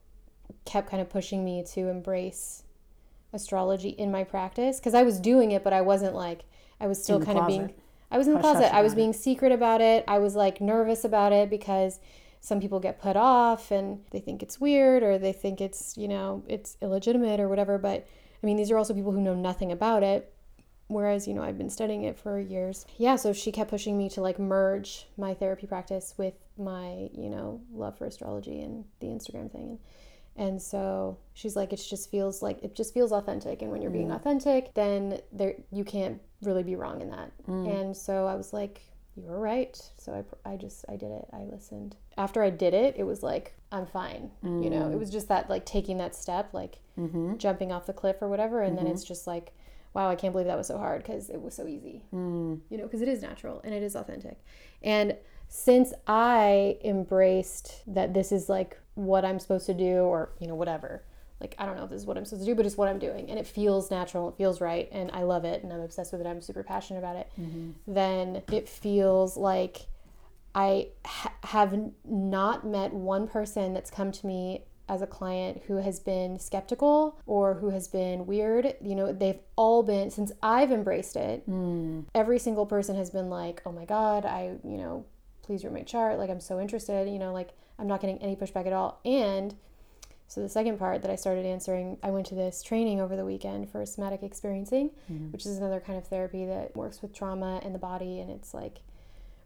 kept 0.65 0.89
kind 0.89 1.01
of 1.01 1.09
pushing 1.09 1.43
me 1.43 1.63
to 1.73 1.87
embrace 1.87 2.63
astrology 3.33 3.89
in 3.89 4.11
my 4.11 4.23
practice 4.23 4.79
because 4.79 4.93
i 4.93 5.03
was 5.03 5.19
doing 5.19 5.51
it 5.51 5.63
but 5.63 5.73
i 5.73 5.81
wasn't 5.81 6.13
like 6.13 6.43
i 6.79 6.87
was 6.87 7.01
still 7.01 7.21
kind 7.21 7.37
of 7.37 7.47
being 7.47 7.73
i 8.11 8.17
was 8.17 8.27
in 8.27 8.33
the 8.33 8.39
Hush, 8.39 8.45
hush 8.47 8.57
closet. 8.57 8.75
I 8.75 8.81
was 8.81 8.93
about 8.93 8.97
it. 8.97 9.01
being 9.01 9.13
secret 9.13 9.51
about 9.51 9.81
it. 9.81 10.03
I 10.07 10.17
was 10.17 10.35
like 10.35 10.59
nervous 10.61 11.03
about 11.05 11.31
it 11.31 11.49
because 11.49 11.99
some 12.41 12.59
people 12.59 12.79
get 12.79 13.01
put 13.01 13.15
off 13.15 13.71
and 13.71 13.99
they 14.11 14.19
think 14.19 14.41
it's 14.41 14.59
weird 14.59 15.03
or 15.03 15.17
they 15.17 15.33
think 15.33 15.59
it's 15.61 15.97
you 15.97 16.07
know 16.07 16.43
it's 16.47 16.77
illegitimate 16.81 17.39
or 17.39 17.47
whatever 17.49 17.77
but 17.77 18.07
i 18.41 18.45
mean 18.45 18.57
these 18.57 18.71
are 18.71 18.77
also 18.77 18.93
people 18.93 19.11
who 19.11 19.21
know 19.21 19.35
nothing 19.35 19.71
about 19.71 20.03
it 20.03 20.33
whereas 20.87 21.27
you 21.27 21.33
know 21.33 21.43
i've 21.43 21.57
been 21.57 21.69
studying 21.69 22.03
it 22.03 22.17
for 22.17 22.39
years. 22.39 22.85
Yeah 22.97 23.15
so 23.17 23.33
she 23.33 23.51
kept 23.51 23.69
pushing 23.69 23.97
me 23.97 24.09
to 24.09 24.21
like 24.21 24.39
merge 24.39 25.05
my 25.17 25.33
therapy 25.33 25.67
practice 25.67 26.13
with 26.17 26.33
my 26.57 27.09
you 27.13 27.29
know 27.29 27.61
love 27.73 27.97
for 27.97 28.05
astrology 28.05 28.61
and 28.61 28.85
the 28.99 29.07
instagram 29.07 29.51
thing 29.51 29.69
and 29.69 29.79
and 30.39 30.61
so 30.61 31.17
she's 31.33 31.57
like, 31.57 31.73
it 31.73 31.85
just 31.87 32.09
feels 32.09 32.41
like 32.41 32.63
it 32.63 32.73
just 32.73 32.93
feels 32.93 33.11
authentic. 33.11 33.61
And 33.61 33.69
when 33.71 33.81
you're 33.81 33.91
being 33.91 34.11
authentic, 34.11 34.73
then 34.73 35.19
there 35.33 35.55
you 35.69 35.83
can't 35.83 36.21
really 36.41 36.63
be 36.63 36.77
wrong 36.77 37.01
in 37.01 37.09
that. 37.09 37.31
Mm. 37.45 37.81
And 37.81 37.97
so 37.97 38.25
I 38.25 38.35
was 38.35 38.53
like, 38.53 38.81
you 39.17 39.23
were 39.23 39.37
right. 39.37 39.77
So 39.97 40.25
I, 40.45 40.53
I 40.53 40.55
just, 40.55 40.85
I 40.87 40.95
did 40.95 41.11
it. 41.11 41.27
I 41.33 41.39
listened. 41.39 41.97
After 42.17 42.41
I 42.41 42.51
did 42.51 42.73
it, 42.73 42.95
it 42.97 43.03
was 43.03 43.21
like, 43.21 43.53
I'm 43.73 43.85
fine. 43.85 44.31
You 44.41 44.69
know, 44.69 44.89
it 44.89 44.95
mm. 44.95 44.99
was 44.99 45.09
just 45.09 45.27
that 45.27 45.49
like 45.49 45.65
taking 45.65 45.97
that 45.97 46.15
step, 46.15 46.53
like 46.53 46.79
mm-hmm. 46.97 47.35
jumping 47.35 47.73
off 47.73 47.85
the 47.85 47.93
cliff 47.93 48.21
or 48.21 48.29
whatever. 48.29 48.61
And 48.61 48.77
then 48.77 48.85
mm-hmm. 48.85 48.93
it's 48.93 49.03
just 49.03 49.27
like, 49.27 49.51
wow, 49.93 50.09
I 50.09 50.15
can't 50.15 50.31
believe 50.31 50.47
that 50.47 50.57
was 50.57 50.67
so 50.67 50.77
hard 50.77 51.03
because 51.03 51.29
it 51.29 51.41
was 51.41 51.53
so 51.53 51.67
easy. 51.67 52.05
Mm. 52.13 52.61
You 52.69 52.77
know, 52.77 52.85
because 52.85 53.01
it 53.01 53.09
is 53.09 53.21
natural 53.21 53.59
and 53.65 53.73
it 53.73 53.83
is 53.83 53.95
authentic. 53.95 54.39
And 54.81 55.17
since 55.49 55.93
I 56.07 56.77
embraced 56.83 57.81
that 57.87 58.13
this 58.13 58.31
is 58.31 58.47
like 58.47 58.79
what 58.99 59.25
I'm 59.25 59.39
supposed 59.39 59.65
to 59.67 59.73
do 59.73 60.01
or, 60.01 60.31
you 60.39 60.47
know, 60.47 60.55
whatever, 60.55 61.03
like 61.39 61.55
I 61.57 61.65
don't 61.65 61.77
know 61.77 61.85
if 61.85 61.89
this 61.89 62.01
is 62.01 62.05
what 62.05 62.17
I'm 62.17 62.25
supposed 62.25 62.45
to 62.45 62.51
do, 62.51 62.55
but 62.55 62.65
it's 62.65 62.77
what 62.77 62.89
I'm 62.89 62.99
doing 62.99 63.29
and 63.29 63.39
it 63.39 63.47
feels 63.47 63.89
natural, 63.89 64.29
it 64.29 64.35
feels 64.35 64.59
right, 64.59 64.89
and 64.91 65.09
I 65.13 65.23
love 65.23 65.45
it 65.45 65.63
and 65.63 65.71
I'm 65.71 65.81
obsessed 65.81 66.11
with 66.11 66.21
it, 66.21 66.27
I'm 66.27 66.41
super 66.41 66.63
passionate 66.63 66.99
about 66.99 67.15
it, 67.15 67.31
mm-hmm. 67.39 67.71
then 67.87 68.41
it 68.51 68.67
feels 68.67 69.37
like 69.37 69.87
I 70.53 70.89
ha- 71.05 71.33
have 71.43 71.77
not 72.03 72.65
met 72.65 72.93
one 72.93 73.27
person 73.27 73.73
that's 73.73 73.89
come 73.89 74.11
to 74.11 74.27
me 74.27 74.63
as 74.89 75.01
a 75.03 75.07
client 75.07 75.61
who 75.67 75.77
has 75.77 75.99
been 75.99 76.39
skeptical 76.39 77.19
or 77.27 77.53
who 77.53 77.69
has 77.69 77.87
been 77.87 78.25
weird. 78.25 78.73
You 78.81 78.95
know, 78.95 79.13
they've 79.13 79.39
all 79.55 79.83
been, 79.83 80.09
since 80.09 80.31
I've 80.41 80.71
embraced 80.71 81.15
it, 81.15 81.47
mm. 81.47 82.05
every 82.15 82.39
single 82.39 82.65
person 82.65 82.95
has 82.95 83.11
been 83.11 83.29
like, 83.29 83.61
oh 83.67 83.71
my 83.71 83.85
God, 83.85 84.25
I, 84.25 84.55
you 84.63 84.77
know, 84.77 85.05
please 85.43 85.63
read 85.63 85.73
my 85.73 85.83
chart. 85.83 86.17
Like, 86.17 86.31
I'm 86.31 86.39
so 86.39 86.59
interested. 86.59 87.07
You 87.07 87.19
know, 87.19 87.31
like, 87.31 87.51
I'm 87.79 87.87
not 87.87 88.01
getting 88.01 88.17
any 88.19 88.35
pushback 88.35 88.67
at 88.67 88.73
all. 88.73 88.99
And 89.05 89.55
so 90.27 90.41
the 90.41 90.49
second 90.49 90.77
part 90.77 91.01
that 91.01 91.09
I 91.09 91.15
started 91.15 91.45
answering, 91.45 91.97
I 92.03 92.11
went 92.11 92.27
to 92.27 92.35
this 92.35 92.61
training 92.61 93.01
over 93.01 93.15
the 93.15 93.25
weekend 93.25 93.69
for 93.71 93.83
somatic 93.85 94.21
experiencing, 94.21 94.91
mm-hmm. 95.11 95.31
which 95.31 95.45
is 95.45 95.57
another 95.57 95.79
kind 95.79 95.97
of 95.97 96.07
therapy 96.07 96.45
that 96.45 96.75
works 96.75 97.01
with 97.01 97.13
trauma 97.13 97.59
and 97.63 97.73
the 97.73 97.79
body. 97.79 98.19
And 98.19 98.29
it's 98.29 98.53
like 98.53 98.81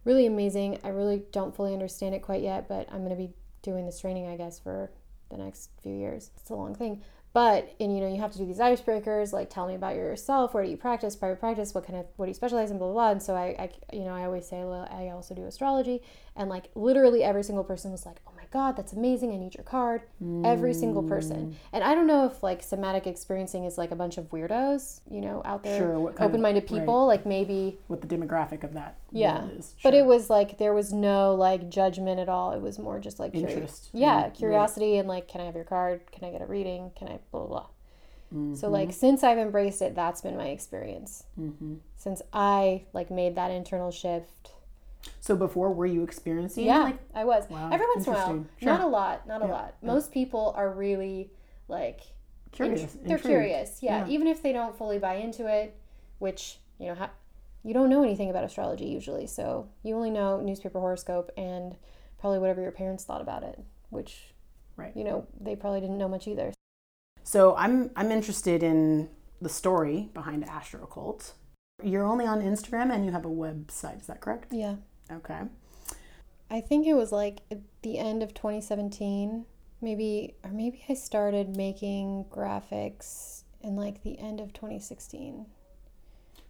really 0.04 0.26
amazing. 0.26 0.80
I 0.84 0.90
really 0.90 1.24
don't 1.32 1.56
fully 1.56 1.74
understand 1.74 2.16
it 2.16 2.22
quite 2.22 2.42
yet, 2.42 2.68
but 2.68 2.88
I'm 2.92 3.00
going 3.00 3.12
to 3.12 3.16
be 3.16 3.34
doing 3.62 3.86
this 3.86 4.02
training, 4.02 4.28
I 4.28 4.36
guess, 4.36 4.60
for 4.60 4.92
the 5.30 5.38
next 5.38 5.70
few 5.82 5.96
years. 5.96 6.32
It's 6.38 6.50
a 6.50 6.56
long 6.56 6.76
thing. 6.76 7.02
But, 7.34 7.74
and 7.80 7.96
you 7.96 8.00
know, 8.00 8.08
you 8.08 8.22
have 8.22 8.32
to 8.34 8.38
do 8.38 8.46
these 8.46 8.60
icebreakers, 8.60 9.34
like 9.34 9.50
tell 9.50 9.68
me 9.68 9.74
about 9.74 9.96
yourself, 9.96 10.54
where 10.54 10.64
do 10.64 10.70
you 10.70 10.78
practice, 10.78 11.16
private 11.16 11.40
practice, 11.40 11.74
what 11.74 11.86
kind 11.86 11.98
of, 12.00 12.06
what 12.16 12.26
do 12.26 12.30
you 12.30 12.36
specialize 12.36 12.70
in, 12.70 12.78
blah, 12.78 12.88
blah, 12.88 12.94
blah. 12.94 13.12
And 13.12 13.24
so 13.24 13.36
I, 13.36 13.56
I 13.58 13.70
you 13.92 14.04
know, 14.04 14.14
I 14.14 14.26
always 14.26 14.48
say, 14.48 14.64
well, 14.64 14.88
I 14.92 15.10
also 15.10 15.34
do 15.34 15.46
astrology. 15.46 16.04
And 16.36 16.48
like 16.48 16.70
literally 16.76 17.24
every 17.24 17.44
single 17.44 17.64
person 17.64 17.92
was 17.92 18.06
like, 18.06 18.18
oh 18.28 18.33
God, 18.54 18.78
that's 18.78 18.94
amazing. 18.94 19.34
I 19.34 19.38
need 19.38 19.56
your 19.56 19.64
card. 19.64 20.04
Every 20.46 20.74
single 20.76 21.02
person. 21.02 21.58
And 21.74 21.84
I 21.84 21.96
don't 21.96 22.06
know 22.06 22.26
if 22.28 22.44
like 22.44 22.62
somatic 22.62 23.08
experiencing 23.08 23.66
is 23.66 23.80
like 23.80 23.90
a 23.90 23.96
bunch 23.96 24.20
of 24.20 24.30
weirdos, 24.30 25.02
you 25.10 25.22
know, 25.22 25.42
out 25.44 25.64
there, 25.64 25.80
Sure, 25.80 26.14
open 26.20 26.40
minded 26.40 26.68
people. 26.68 27.08
Like 27.08 27.26
maybe 27.26 27.80
What 27.88 28.02
the 28.02 28.08
demographic 28.08 28.64
of 28.64 28.74
that 28.76 28.96
yeah 29.12 29.48
is. 29.58 29.76
but 29.84 29.94
it 29.94 30.06
was 30.06 30.30
like 30.30 30.58
there 30.60 30.74
was 30.74 30.92
no 30.94 31.36
like 31.36 31.70
judgment 31.70 32.20
at 32.20 32.30
all 32.30 32.52
it 32.52 32.62
was 32.62 32.80
more 32.80 33.00
just 33.00 33.20
like 33.20 33.32
curi- 33.34 33.50
Interest. 33.50 33.90
yeah 33.94 34.24
Right, 34.24 34.34
curiosity 34.34 34.98
and 34.98 35.08
like 35.08 35.28
can 35.28 35.40
i 35.42 35.46
have 35.46 35.54
your 35.56 35.66
card 35.66 36.02
can 36.12 36.28
i 36.28 36.32
get 36.32 36.42
a 36.42 36.48
reading 36.48 36.90
can 36.96 37.08
i 37.10 37.20
blah 37.32 37.42
blah 37.42 37.48
blah 37.48 37.66
Mm-hmm. 38.34 38.56
so 38.56 38.70
like 38.70 38.92
since 38.92 39.24
i've 39.24 39.38
embraced 39.38 39.84
it 39.84 39.94
that's 39.94 40.22
been 40.22 40.36
my 40.36 40.48
experience 40.48 41.26
Mm-hmm. 41.40 41.76
since 41.96 42.24
i 42.34 42.86
like 42.92 43.12
made 43.12 43.36
that 43.36 43.52
internal 43.52 43.92
shift 43.92 44.54
So 45.20 45.36
before, 45.36 45.72
were 45.74 45.86
you 45.86 46.04
experiencing? 46.04 46.66
yeah 46.66 46.80
Like, 46.84 47.00
i 47.14 47.24
was 47.26 47.50
Wow, 47.50 47.70
every 47.72 47.86
once 47.96 48.08
in 48.08 48.14
a 48.14 48.16
while 48.16 48.30
interesting. 48.32 48.66
not 48.68 48.82
a 48.82 48.88
lot 48.88 49.28
not 49.28 49.42
a 49.42 49.46
lot 49.46 49.76
most 49.82 50.12
people 50.12 50.54
are 50.56 50.70
really 50.72 51.32
like 51.68 52.02
curious. 52.52 52.82
int- 52.82 53.06
they're 53.06 53.18
intrigued. 53.18 53.26
curious 53.26 53.80
yeah. 53.82 54.06
Yeah. 54.06 54.14
even 54.14 54.28
if 54.28 54.42
they 54.42 54.52
don't 54.54 54.78
fully 54.78 55.00
buy 55.00 55.16
into 55.16 55.48
it 55.48 55.76
which 56.20 56.60
you 56.80 56.88
know 56.88 56.96
ha- 56.96 57.12
you 57.64 57.74
don't 57.74 57.90
know 57.90 58.04
anything 58.04 58.30
about 58.30 58.44
astrology 58.44 58.86
usually 58.86 59.28
so 59.28 59.68
you 59.84 59.96
only 59.96 60.10
know 60.12 60.40
newspaper 60.42 60.80
horoscope 60.80 61.32
and 61.38 61.76
probably 62.20 62.40
whatever 62.40 62.62
your 62.62 62.72
parents 62.72 63.04
thought 63.04 63.22
about 63.22 63.44
it 63.44 63.60
which 63.90 64.34
Right. 64.76 64.96
you 64.96 65.04
know 65.04 65.28
they 65.40 65.56
probably 65.56 65.82
didn't 65.82 65.98
know 66.00 66.08
much 66.10 66.28
either 66.28 66.52
So 67.24 67.56
I'm 67.56 67.92
I'm 67.96 68.12
interested 68.12 68.64
in 68.64 69.10
the 69.42 69.50
story 69.50 70.10
behind 70.14 70.44
Astro 70.46 70.84
Occult. 70.84 71.34
You're 71.84 72.06
only 72.06 72.26
on 72.26 72.42
Instagram 72.42 72.92
and 72.94 73.06
you 73.06 73.12
have 73.12 73.26
a 73.26 73.30
website. 73.30 74.00
Is 74.02 74.08
that 74.08 74.20
correct? 74.22 74.48
yeah 74.52 74.76
Okay. 75.12 75.42
i 76.50 76.62
think 76.62 76.88
it 76.88 76.94
was 76.94 77.12
like 77.12 77.42
at 77.52 77.60
the 77.82 77.98
end 78.00 78.24
of 78.24 78.34
2017 78.34 79.46
maybe 79.82 80.36
or 80.44 80.52
maybe 80.52 80.84
i 80.90 80.94
started 80.94 81.56
making 81.56 82.26
graphics 82.32 83.44
in 83.62 83.76
like 83.76 84.04
the 84.04 84.18
end 84.20 84.40
of 84.40 84.54
2016 84.54 85.46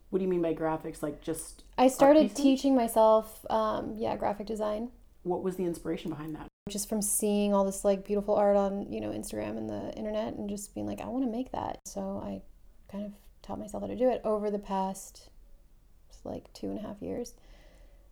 What 0.09 0.19
do 0.19 0.25
you 0.25 0.29
mean 0.29 0.41
by 0.43 0.53
graphics? 0.53 1.01
Like 1.01 1.21
just 1.21 1.63
i 1.77 1.87
started 1.87 2.35
teaching 2.35 2.75
myself 2.75 3.45
um, 3.49 3.95
yeah 3.97 4.15
graphic 4.15 4.47
design 4.47 4.89
what 5.23 5.41
was 5.41 5.55
the 5.55 5.63
inspiration 5.65 6.09
behind 6.09 6.35
that? 6.35 6.47
just 6.69 6.87
from 6.89 7.01
seeing 7.01 7.53
all 7.53 7.65
this 7.65 7.83
like 7.83 8.05
beautiful 8.05 8.35
art 8.35 8.55
on 8.55 8.91
you 8.91 9.01
know 9.01 9.09
instagram 9.09 9.57
and 9.57 9.69
the 9.69 9.91
internet 9.97 10.33
and 10.35 10.49
just 10.49 10.73
being 10.73 10.87
like 10.87 11.01
i 11.01 11.07
want 11.07 11.23
to 11.23 11.29
make 11.29 11.51
that 11.51 11.79
so 11.85 12.21
i 12.23 12.41
kind 12.89 13.05
of 13.05 13.11
taught 13.41 13.59
myself 13.59 13.83
how 13.83 13.87
to 13.87 13.95
do 13.95 14.09
it 14.09 14.21
over 14.23 14.49
the 14.49 14.59
past 14.59 15.29
like 16.23 16.51
two 16.53 16.67
and 16.67 16.79
a 16.79 16.81
half 16.81 17.01
years 17.01 17.33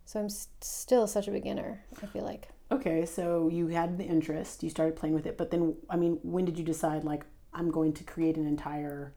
so 0.05 0.19
i'm 0.19 0.25
s- 0.25 0.47
still 0.61 1.07
such 1.07 1.27
a 1.27 1.31
beginner 1.31 1.83
i 2.01 2.05
feel 2.05 2.23
like. 2.23 2.47
Okay, 2.71 3.05
so 3.05 3.49
you 3.49 3.67
had 3.67 3.97
the 3.97 4.05
interest, 4.05 4.63
you 4.63 4.69
started 4.69 4.95
playing 4.95 5.13
with 5.13 5.25
it, 5.25 5.37
but 5.37 5.51
then 5.51 5.75
I 5.89 5.97
mean, 5.97 6.19
when 6.23 6.45
did 6.45 6.57
you 6.57 6.63
decide 6.63 7.03
like 7.03 7.25
I'm 7.53 7.69
going 7.69 7.91
to 7.93 8.03
create 8.05 8.37
an 8.37 8.47
entire 8.47 9.13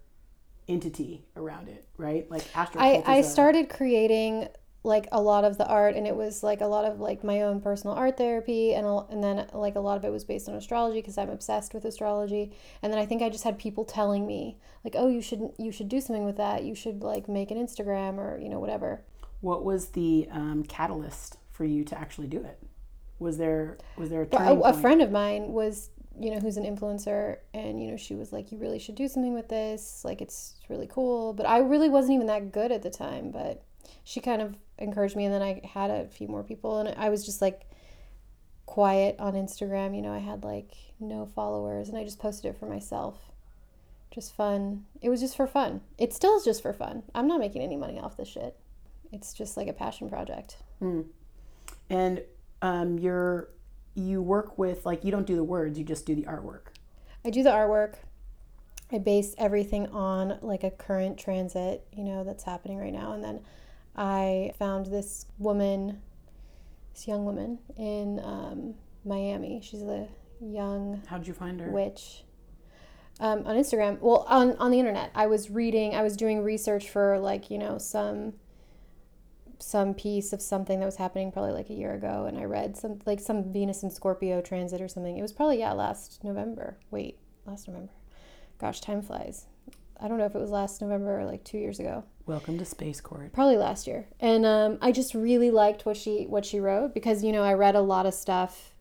entity 0.66 1.24
around 1.36 1.68
it, 1.68 1.86
right? 1.96 2.28
Like 2.30 2.44
Astro 2.56 2.80
I, 2.80 3.02
I 3.06 3.16
is 3.18 3.26
a- 3.26 3.30
started 3.30 3.68
creating 3.68 4.48
like 4.82 5.06
a 5.12 5.20
lot 5.22 5.44
of 5.44 5.56
the 5.56 5.66
art 5.66 5.94
and 5.96 6.06
it 6.06 6.14
was 6.14 6.42
like 6.42 6.60
a 6.60 6.66
lot 6.66 6.84
of 6.84 7.00
like 7.00 7.24
my 7.24 7.40
own 7.42 7.58
personal 7.60 7.96
art 7.96 8.18
therapy 8.18 8.74
and, 8.74 8.86
a, 8.86 8.98
and 9.08 9.24
then 9.24 9.46
like 9.54 9.76
a 9.76 9.80
lot 9.80 9.96
of 9.96 10.04
it 10.04 10.10
was 10.10 10.24
based 10.24 10.46
on 10.46 10.54
astrology 10.56 11.00
because 11.00 11.16
i'm 11.16 11.30
obsessed 11.30 11.72
with 11.72 11.86
astrology. 11.86 12.52
And 12.82 12.92
then 12.92 12.98
i 13.00 13.06
think 13.06 13.22
i 13.22 13.30
just 13.30 13.44
had 13.44 13.56
people 13.58 13.84
telling 13.86 14.26
me 14.26 14.58
like 14.84 14.94
oh 14.98 15.08
you 15.08 15.22
should 15.22 15.40
you 15.58 15.70
should 15.72 15.88
do 15.88 16.00
something 16.02 16.24
with 16.26 16.36
that. 16.36 16.64
You 16.64 16.74
should 16.74 17.02
like 17.02 17.28
make 17.28 17.50
an 17.50 17.56
instagram 17.56 18.18
or 18.18 18.38
you 18.38 18.48
know 18.50 18.58
whatever 18.58 19.02
What 19.44 19.62
was 19.62 19.88
the 19.88 20.26
um, 20.30 20.64
catalyst 20.66 21.36
for 21.52 21.66
you 21.66 21.84
to 21.84 21.98
actually 21.98 22.28
do 22.28 22.42
it? 22.42 22.58
Was 23.18 23.36
there 23.36 23.76
was 23.98 24.08
there 24.08 24.22
a 24.22 24.26
turning 24.26 24.56
a, 24.56 24.60
a 24.62 24.72
friend 24.72 25.02
of 25.02 25.10
mine 25.10 25.52
was 25.52 25.90
you 26.18 26.30
know 26.30 26.40
who's 26.40 26.56
an 26.56 26.64
influencer 26.64 27.36
and 27.52 27.78
you 27.78 27.90
know 27.90 27.98
she 27.98 28.14
was 28.14 28.32
like 28.32 28.50
you 28.52 28.56
really 28.56 28.78
should 28.78 28.94
do 28.94 29.06
something 29.06 29.34
with 29.34 29.50
this. 29.50 30.02
Like 30.02 30.22
it's 30.22 30.54
really 30.70 30.86
cool. 30.86 31.34
But 31.34 31.44
i 31.44 31.58
really 31.58 31.90
wasn't 31.90 32.14
even 32.14 32.26
that 32.28 32.52
good 32.52 32.72
at 32.72 32.80
the 32.82 32.88
time 32.88 33.30
but 33.30 33.62
she 34.02 34.18
kind 34.18 34.40
of 34.40 34.56
encouraged 34.78 35.14
me 35.14 35.26
and 35.26 35.34
then 35.34 35.42
i 35.42 35.60
had 35.62 35.90
a 35.90 36.08
few 36.08 36.26
more 36.26 36.42
people 36.42 36.78
and 36.78 36.88
i 36.98 37.10
was 37.10 37.24
just 37.24 37.42
like 37.42 37.66
quiet 38.64 39.14
on 39.18 39.34
instagram. 39.34 39.94
You 39.94 40.00
know 40.00 40.14
i 40.14 40.20
had 40.20 40.42
like 40.42 40.72
no 40.98 41.26
followers 41.26 41.90
and 41.90 41.98
i 41.98 42.02
just 42.02 42.18
posted 42.18 42.54
it 42.54 42.58
for 42.58 42.66
myself. 42.66 43.18
Just 44.10 44.34
fun. 44.34 44.86
It 45.02 45.10
was 45.10 45.20
just 45.20 45.36
for 45.36 45.46
fun. 45.46 45.82
It 45.98 46.14
still 46.14 46.34
is 46.36 46.44
just 46.44 46.62
for 46.62 46.72
fun. 46.72 47.02
I'm 47.14 47.28
not 47.28 47.40
making 47.40 47.60
any 47.60 47.76
money 47.76 47.98
off 47.98 48.16
this 48.16 48.28
shit 48.28 48.56
it's 49.14 49.32
just 49.32 49.56
like 49.56 49.68
a 49.68 49.72
passion 49.72 50.08
project 50.08 50.56
and 51.90 52.22
um, 52.62 52.98
you're 52.98 53.48
you 53.94 54.20
work 54.20 54.58
with 54.58 54.84
like 54.84 55.04
you 55.04 55.10
don't 55.10 55.26
do 55.26 55.36
the 55.36 55.44
words, 55.44 55.78
you 55.78 55.84
just 55.84 56.06
do 56.06 56.14
the 56.14 56.22
artwork. 56.22 56.66
I 57.24 57.30
do 57.30 57.42
the 57.42 57.50
artwork. 57.50 57.94
I 58.92 58.98
base 58.98 59.34
everything 59.38 59.86
on 59.88 60.38
like 60.42 60.62
a 60.62 60.70
current 60.70 61.18
transit, 61.18 61.86
you 61.92 62.04
know, 62.04 62.22
that's 62.24 62.44
happening 62.44 62.78
right 62.78 62.92
now. 62.92 63.12
And 63.12 63.24
then 63.24 63.40
I 63.96 64.52
found 64.58 64.86
this 64.86 65.26
woman, 65.38 66.02
this 66.92 67.08
young 67.08 67.24
woman 67.24 67.60
in 67.76 68.20
um, 68.22 68.74
Miami. 69.04 69.60
She's 69.62 69.82
a 69.82 70.08
young 70.40 71.02
How 71.06 71.18
did 71.18 71.26
you 71.26 71.34
find 71.34 71.60
her? 71.60 71.70
witch 71.70 72.24
um, 73.20 73.46
on 73.46 73.56
Instagram. 73.56 74.00
Well, 74.00 74.26
on 74.28 74.56
on 74.56 74.70
the 74.70 74.78
internet, 74.78 75.10
I 75.14 75.26
was 75.26 75.50
reading. 75.50 75.94
I 75.94 76.02
was 76.02 76.16
doing 76.16 76.42
research 76.42 76.90
for 76.90 77.18
like 77.18 77.50
you 77.50 77.58
know 77.58 77.78
some 77.78 78.34
some 79.58 79.94
piece 79.94 80.32
of 80.32 80.40
something 80.42 80.80
that 80.80 80.86
was 80.86 80.96
happening 80.96 81.30
probably 81.32 81.52
like 81.52 81.70
a 81.70 81.74
year 81.74 81.94
ago, 81.94 82.26
and 82.26 82.38
I 82.38 82.44
read 82.44 82.76
some 82.76 82.98
like 83.06 83.20
some 83.20 83.52
Venus 83.52 83.82
and 83.82 83.92
Scorpio 83.92 84.40
transit 84.40 84.80
or 84.80 84.88
something. 84.88 85.16
It 85.16 85.22
was 85.22 85.32
probably 85.32 85.58
yeah 85.60 85.72
last 85.72 86.22
November. 86.24 86.78
Wait, 86.90 87.18
last 87.46 87.68
November. 87.68 87.92
Gosh, 88.58 88.80
time 88.80 89.02
flies. 89.02 89.46
I 90.00 90.08
don't 90.08 90.18
know 90.18 90.26
if 90.26 90.34
it 90.34 90.40
was 90.40 90.50
last 90.50 90.82
November 90.82 91.20
or 91.20 91.24
like 91.24 91.44
two 91.44 91.56
years 91.58 91.78
ago 91.78 92.04
Welcome 92.26 92.58
to 92.58 92.64
Space 92.64 93.00
Court. 93.00 93.32
probably 93.32 93.56
last 93.56 93.86
year 93.86 94.08
and 94.18 94.44
um, 94.44 94.76
i 94.82 94.90
just 94.90 95.14
really 95.14 95.50
liked 95.52 95.86
what 95.86 95.96
she 95.96 96.24
what 96.28 96.44
she 96.44 96.58
wrote 96.58 96.92
because 96.92 97.22
you 97.22 97.30
know 97.30 97.44
i 97.44 97.52
read 97.54 97.76
a 97.76 97.80
lot 97.80 98.04
of 98.04 98.12
stuff 98.12 98.73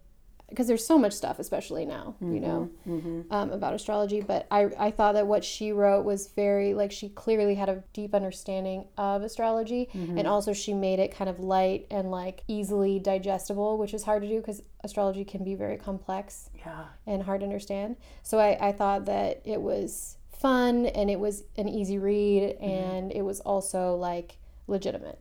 because 0.54 0.68
there's 0.68 0.86
so 0.86 0.98
much 0.98 1.14
stuff 1.14 1.40
especially 1.40 1.86
now 1.86 2.16
you 2.22 2.28
mm-hmm, 2.28 2.42
know 2.46 2.70
mm-hmm. 2.88 3.22
um, 3.32 3.52
about 3.52 3.74
astrology 3.74 4.22
but 4.22 4.46
I, 4.52 4.70
I 4.78 4.92
thought 4.92 5.14
that 5.14 5.26
what 5.26 5.44
she 5.44 5.72
wrote 5.72 6.06
was 6.06 6.28
very 6.28 6.74
like 6.74 6.92
she 6.92 7.10
clearly 7.10 7.56
had 7.56 7.70
a 7.70 7.84
deep 7.94 8.14
understanding 8.14 8.86
of 8.98 9.24
astrology 9.24 9.90
mm-hmm. 9.94 10.18
and 10.18 10.28
also 10.28 10.54
she 10.54 10.74
made 10.74 11.00
it 11.00 11.16
kind 11.16 11.30
of 11.30 11.40
light 11.40 11.88
and 11.90 12.12
like 12.12 12.44
easily 12.48 13.00
digestible 13.00 13.78
which 13.78 13.94
is 13.94 14.04
hard 14.04 14.22
to 14.22 14.28
do 14.28 14.38
because 14.38 14.62
astrology 14.84 15.26
can 15.26 15.44
be 15.44 15.56
very 15.56 15.78
complex 15.78 16.50
Yeah. 16.66 16.86
and 17.08 17.24
hard 17.24 17.40
to 17.42 17.46
understand. 17.46 17.96
So 18.22 18.40
I, 18.40 18.70
I 18.70 18.72
thought 18.72 19.06
that 19.06 19.42
it 19.46 19.62
was 19.62 20.18
fun 20.32 20.86
and 20.88 21.10
it 21.10 21.20
was 21.20 21.44
an 21.58 21.70
easy 21.70 21.98
read 21.98 22.58
and 22.58 23.12
it 23.12 23.22
was 23.22 23.40
also 23.40 23.96
like 23.96 24.38
legitimate. 24.68 25.20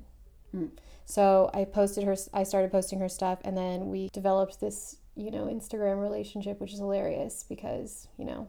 Mm. 0.55 0.71
So 1.05 1.51
I 1.53 1.65
posted 1.65 2.05
her. 2.05 2.17
I 2.33 2.45
started 2.45 2.71
posting 2.71 3.01
her 3.01 3.09
stuff, 3.09 3.41
and 3.45 3.57
then 3.57 3.91
we 3.91 4.09
developed 4.13 4.61
this, 4.61 4.97
you 5.15 5.31
know, 5.31 5.45
Instagram 5.45 6.01
relationship, 6.01 6.61
which 6.61 6.73
is 6.73 6.79
hilarious 6.79 7.45
because 7.49 8.09
you 8.19 8.25
know, 8.25 8.49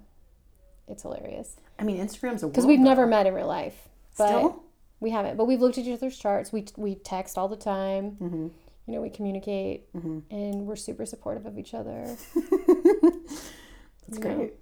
it's 0.88 1.03
hilarious 1.03 1.58
I 1.79 1.84
mean, 1.84 1.98
Instagram's 1.98 2.43
a 2.43 2.48
because 2.48 2.65
we've 2.65 2.79
never 2.79 3.05
met 3.05 3.25
in 3.25 3.34
real 3.34 3.48
life. 3.48 3.89
But 4.17 4.27
Still? 4.27 4.63
we 5.00 5.10
haven't. 5.10 5.38
But 5.38 5.46
we've 5.46 5.60
looked 5.60 5.77
at 5.77 5.86
each 5.86 5.93
other's 5.93 6.17
charts. 6.17 6.51
We 6.51 6.65
we 6.77 6.96
text 6.96 7.38
all 7.38 7.48
the 7.48 7.58
time. 7.58 8.12
Mm-hmm. 8.12 8.48
You 8.86 8.93
know, 8.93 9.01
we 9.01 9.10
communicate, 9.10 9.88
and 10.29 10.65
we're 10.65 10.75
super 10.75 11.05
supportive 11.05 11.46
of 11.46 11.58
each 11.58 11.74
other. 11.74 12.03
That's 12.36 14.17
you 14.17 14.20
know, 14.20 14.36
great. 14.36 14.53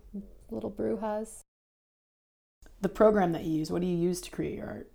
little 0.51 0.71
brujas. 0.71 1.39
The 2.81 2.89
program 2.89 3.31
that 3.31 3.43
you 3.43 3.57
use, 3.57 3.71
what 3.71 3.81
do 3.81 3.87
you 3.87 3.97
use 3.97 4.21
to 4.21 4.31
create 4.31 4.55
your 4.55 4.67
art? 4.67 4.91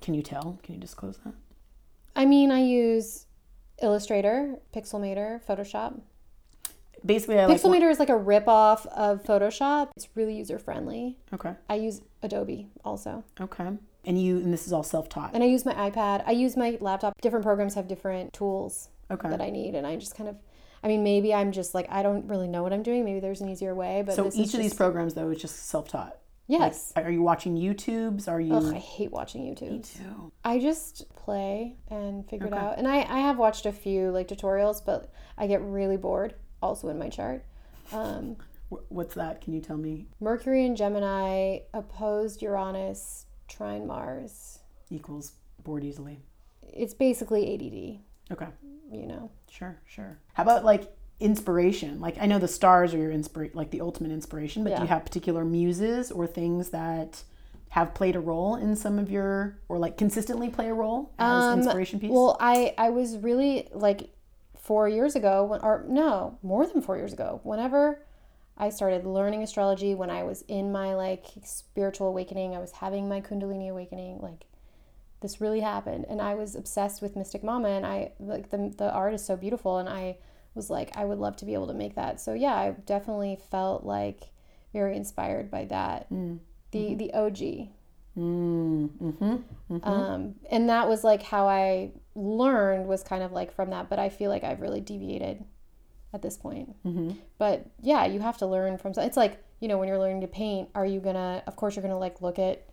Can 0.00 0.14
you 0.14 0.22
tell? 0.22 0.58
Can 0.62 0.74
you 0.76 0.80
disclose 0.80 1.18
that? 1.24 1.34
I 2.14 2.26
mean, 2.26 2.50
I 2.52 2.62
use 2.62 3.26
Illustrator, 3.82 4.56
Pixelmator, 4.74 5.40
Photoshop. 5.44 6.00
Basically, 7.06 7.38
I 7.38 7.46
like. 7.46 7.60
Pixelmator 7.60 7.90
is 7.90 7.98
like 8.00 8.08
a 8.08 8.16
rip-off 8.16 8.84
of 8.86 9.22
Photoshop. 9.22 9.90
It's 9.96 10.08
really 10.16 10.36
user-friendly. 10.36 11.16
Okay. 11.32 11.54
I 11.68 11.76
use 11.76 12.00
Adobe 12.22 12.68
also. 12.84 13.22
Okay. 13.40 13.68
And 14.04 14.20
you, 14.20 14.38
and 14.38 14.52
this 14.52 14.66
is 14.66 14.72
all 14.72 14.82
self-taught. 14.82 15.30
And 15.32 15.42
I 15.42 15.46
use 15.46 15.64
my 15.64 15.74
iPad. 15.74 16.24
I 16.26 16.32
use 16.32 16.56
my 16.56 16.76
laptop. 16.80 17.12
Different 17.20 17.44
programs 17.44 17.74
have 17.74 17.86
different 17.86 18.32
tools 18.32 18.88
Okay. 19.10 19.28
that 19.28 19.40
I 19.40 19.50
need, 19.50 19.74
and 19.74 19.86
I 19.86 19.96
just 19.96 20.16
kind 20.16 20.28
of, 20.28 20.36
I 20.82 20.88
mean, 20.88 21.02
maybe 21.04 21.32
I'm 21.32 21.52
just 21.52 21.74
like 21.74 21.86
I 21.90 22.02
don't 22.02 22.26
really 22.26 22.48
know 22.48 22.62
what 22.62 22.72
I'm 22.72 22.82
doing. 22.82 23.04
Maybe 23.04 23.20
there's 23.20 23.40
an 23.40 23.48
easier 23.48 23.74
way, 23.74 24.02
but 24.04 24.16
so 24.16 24.30
each 24.34 24.54
of 24.54 24.60
these 24.60 24.74
programs, 24.74 25.14
though, 25.14 25.30
is 25.30 25.40
just 25.40 25.66
self-taught. 25.68 26.16
Yes. 26.48 26.92
Are 26.96 27.10
you 27.10 27.22
watching 27.22 27.56
YouTubes? 27.56 28.28
Are 28.28 28.40
you? 28.40 28.54
Ugh, 28.54 28.74
I 28.74 28.78
hate 28.78 29.12
watching 29.12 29.42
YouTube. 29.42 29.96
too. 29.96 30.32
I 30.44 30.58
just 30.58 31.08
play 31.14 31.76
and 31.88 32.28
figure 32.28 32.48
it 32.48 32.52
out. 32.52 32.78
And 32.78 32.88
I, 32.88 32.98
I 33.02 33.20
have 33.20 33.38
watched 33.38 33.66
a 33.66 33.72
few 33.72 34.10
like 34.10 34.28
tutorials, 34.28 34.84
but 34.84 35.12
I 35.36 35.46
get 35.46 35.62
really 35.62 35.96
bored. 35.96 36.34
Also 36.60 36.88
in 36.88 36.98
my 36.98 37.08
chart, 37.08 37.44
um, 37.92 38.36
What's 38.88 39.14
that? 39.14 39.40
Can 39.40 39.54
you 39.54 39.60
tell 39.60 39.76
me? 39.76 40.06
Mercury 40.20 40.66
and 40.66 40.76
Gemini 40.76 41.60
opposed 41.72 42.42
Uranus, 42.42 43.26
trine 43.48 43.86
Mars. 43.86 44.58
Equals 44.90 45.32
bored 45.64 45.84
easily. 45.84 46.20
It's 46.62 46.92
basically 46.94 47.54
ADD. 47.54 48.32
Okay. 48.32 48.52
You 48.92 49.06
know. 49.06 49.30
Sure. 49.50 49.78
Sure. 49.86 50.18
How 50.34 50.42
about 50.42 50.64
like 50.64 50.92
inspiration? 51.20 52.00
Like 52.00 52.16
I 52.20 52.26
know 52.26 52.38
the 52.38 52.48
stars 52.48 52.94
are 52.94 52.98
your 52.98 53.12
inspira- 53.12 53.54
like 53.54 53.70
the 53.70 53.80
ultimate 53.80 54.12
inspiration, 54.12 54.64
but 54.64 54.76
do 54.76 54.82
you 54.82 54.88
have 54.88 55.04
particular 55.04 55.44
muses 55.44 56.10
or 56.10 56.26
things 56.26 56.70
that 56.70 57.22
have 57.70 57.92
played 57.92 58.16
a 58.16 58.20
role 58.20 58.56
in 58.56 58.74
some 58.76 58.98
of 58.98 59.10
your 59.10 59.58
or 59.68 59.78
like 59.78 59.96
consistently 59.98 60.48
play 60.48 60.68
a 60.68 60.74
role 60.74 61.12
as 61.18 61.44
Um, 61.44 61.58
inspiration 61.60 62.00
piece? 62.00 62.10
Well, 62.10 62.36
I 62.40 62.74
I 62.78 62.90
was 62.90 63.16
really 63.18 63.68
like 63.72 64.10
four 64.56 64.88
years 64.88 65.16
ago, 65.16 65.44
when, 65.44 65.60
or 65.62 65.84
no, 65.88 66.38
more 66.42 66.66
than 66.66 66.82
four 66.82 66.96
years 66.96 67.12
ago. 67.12 67.40
Whenever 67.42 68.04
I 68.56 68.70
started 68.70 69.06
learning 69.06 69.42
astrology, 69.42 69.94
when 69.94 70.10
I 70.10 70.22
was 70.24 70.42
in 70.42 70.72
my 70.72 70.94
like 70.94 71.26
spiritual 71.44 72.08
awakening, 72.08 72.54
I 72.54 72.58
was 72.58 72.72
having 72.72 73.08
my 73.08 73.20
Kundalini 73.20 73.70
awakening. 73.70 74.20
Like 74.20 74.46
this 75.20 75.40
really 75.40 75.60
happened, 75.60 76.06
and 76.08 76.20
I 76.22 76.34
was 76.34 76.54
obsessed 76.54 77.02
with 77.02 77.16
Mystic 77.16 77.42
Mama, 77.42 77.68
and 77.68 77.84
I 77.84 78.12
like 78.20 78.50
the 78.50 78.72
the 78.76 78.92
art 78.92 79.14
is 79.14 79.24
so 79.24 79.36
beautiful, 79.36 79.78
and 79.78 79.88
I 79.88 80.18
was 80.58 80.68
like, 80.68 80.94
I 80.96 81.06
would 81.06 81.18
love 81.18 81.36
to 81.36 81.46
be 81.46 81.54
able 81.54 81.68
to 81.68 81.74
make 81.74 81.94
that. 81.94 82.20
So 82.20 82.34
yeah, 82.34 82.54
I 82.54 82.72
definitely 82.84 83.38
felt 83.50 83.84
like 83.84 84.24
very 84.74 84.96
inspired 84.96 85.50
by 85.50 85.64
that. 85.66 86.10
The 86.72 86.94
the 86.96 87.14
OG. 87.14 87.38
mm, 88.18 88.90
mm-hmm. 89.00 89.88
Um, 89.88 90.34
and 90.50 90.68
that 90.68 90.88
was 90.88 91.04
like 91.04 91.22
how 91.22 91.48
I 91.48 91.92
learned 92.14 92.86
was 92.86 93.02
kind 93.02 93.22
of 93.22 93.32
like 93.32 93.54
from 93.54 93.70
that, 93.70 93.88
but 93.88 93.98
I 93.98 94.08
feel 94.08 94.28
like 94.28 94.44
I've 94.44 94.60
really 94.60 94.80
deviated 94.80 95.44
at 96.12 96.22
this 96.22 96.36
point. 96.36 96.74
Mm-hmm. 96.84 97.12
But 97.38 97.66
yeah, 97.80 98.04
you 98.06 98.20
have 98.20 98.38
to 98.38 98.46
learn 98.46 98.76
from. 98.76 98.92
It's 98.96 99.16
like 99.16 99.42
you 99.60 99.68
know 99.68 99.78
when 99.78 99.88
you're 99.88 99.98
learning 99.98 100.20
to 100.22 100.26
paint, 100.26 100.68
are 100.74 100.84
you 100.86 101.00
gonna? 101.00 101.42
Of 101.46 101.56
course, 101.56 101.76
you're 101.76 101.82
gonna 101.82 101.98
like 101.98 102.20
look 102.20 102.38
at 102.38 102.66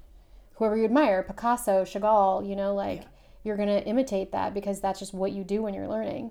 whoever 0.56 0.76
you 0.76 0.86
admire, 0.86 1.24
Picasso, 1.24 1.84
Chagall. 1.84 2.48
You 2.48 2.56
know, 2.56 2.74
like 2.74 3.04
you're 3.44 3.58
gonna 3.58 3.80
imitate 3.80 4.32
that 4.32 4.54
because 4.54 4.82
that's 4.82 5.00
just 5.00 5.14
what 5.14 5.32
you 5.32 5.44
do 5.44 5.62
when 5.62 5.74
you're 5.74 5.88
learning. 5.88 6.30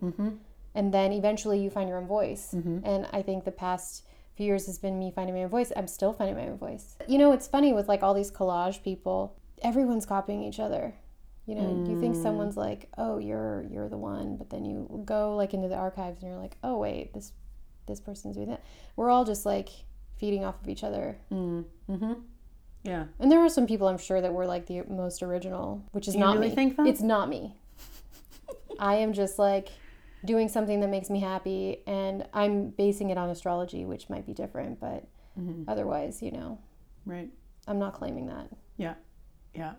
Mm-hmm. 0.75 0.78
And 0.78 0.95
then 0.95 1.13
eventually 1.13 1.60
you 1.60 1.71
find 1.71 1.89
your 1.89 1.99
own 1.99 2.06
voice. 2.06 2.52
And 2.52 3.06
I 3.13 3.23
think 3.23 3.45
the 3.45 3.52
past 3.52 4.04
few 4.37 4.47
years 4.47 4.67
has 4.67 4.78
been 4.78 4.99
me 4.99 5.13
finding 5.15 5.34
my 5.34 5.45
own 5.45 5.49
voice. 5.50 5.73
I'm 5.76 5.87
still 5.87 6.13
finding 6.13 6.37
my 6.37 6.49
own 6.49 6.58
voice. 6.58 6.97
You 7.06 7.19
know, 7.19 7.32
it's 7.32 7.47
funny 7.47 7.73
with 7.73 7.89
like 7.89 8.02
all 8.02 8.15
these 8.15 8.30
collage 8.30 8.82
people. 8.82 9.37
Everyone's 9.63 10.06
copying 10.06 10.43
each 10.43 10.58
other. 10.58 10.95
You 11.47 11.54
know, 11.56 11.84
you 11.87 12.00
think 12.00 12.17
someone's 12.17 12.56
like, 12.56 12.89
"Oh, 12.97 13.19
you're 13.19 13.67
you're 13.71 13.91
the 13.91 13.99
one," 13.99 14.37
but 14.39 14.49
then 14.49 14.65
you 14.65 15.02
go 15.04 15.37
like 15.37 15.52
into 15.52 15.69
the 15.69 15.76
archives 15.76 16.23
and 16.23 16.30
you're 16.32 16.41
like, 16.41 16.56
"Oh, 16.65 16.78
wait, 16.78 17.13
this 17.13 17.32
this 17.87 18.00
person's 18.00 18.34
doing 18.37 18.49
that." 18.49 18.65
We're 18.97 19.10
all 19.10 19.26
just 19.26 19.45
like 19.45 19.69
feeding 20.17 20.43
off 20.43 20.60
of 20.63 20.69
each 20.71 20.82
other. 20.82 21.19
Mm-hmm. 21.30 22.13
Yeah. 22.82 23.04
And 23.21 23.30
there 23.30 23.41
are 23.41 23.49
some 23.50 23.67
people 23.67 23.89
I'm 23.89 23.99
sure 23.99 24.23
that 24.23 24.32
were 24.32 24.47
like 24.47 24.67
the 24.67 24.82
most 24.89 25.23
original, 25.23 25.84
which 25.93 26.08
is 26.08 26.15
Do 26.15 26.21
you 26.21 26.25
not 26.25 26.37
really 26.37 26.49
me. 26.49 26.54
think 26.54 26.76
that? 26.78 26.87
It's 26.87 27.02
not 27.02 27.28
me. 27.28 27.54
I 28.78 28.97
am 28.97 29.13
just 29.13 29.39
like 29.39 29.69
doing 30.25 30.49
something 30.49 30.80
that 30.80 30.89
makes 30.89 31.10
me 31.10 31.21
happy 31.21 31.82
and 31.87 32.26
I'm 32.32 32.69
basing 32.71 33.10
it 33.10 33.19
on 33.19 33.28
astrology, 33.30 33.84
which 33.84 34.08
might 34.08 34.26
be 34.26 34.32
different, 34.34 34.80
but 34.80 35.06
Mm-hmm. 35.39 35.69
otherwise, 35.69 36.23
you 36.23 36.30
know, 36.30 36.58
Right. 37.04 37.28
I'm 37.67 37.80
not 37.80 37.93
claiming 37.95 38.26
that. 38.26 38.50
Yeah. 38.76 38.95
Yeah. 39.52 39.73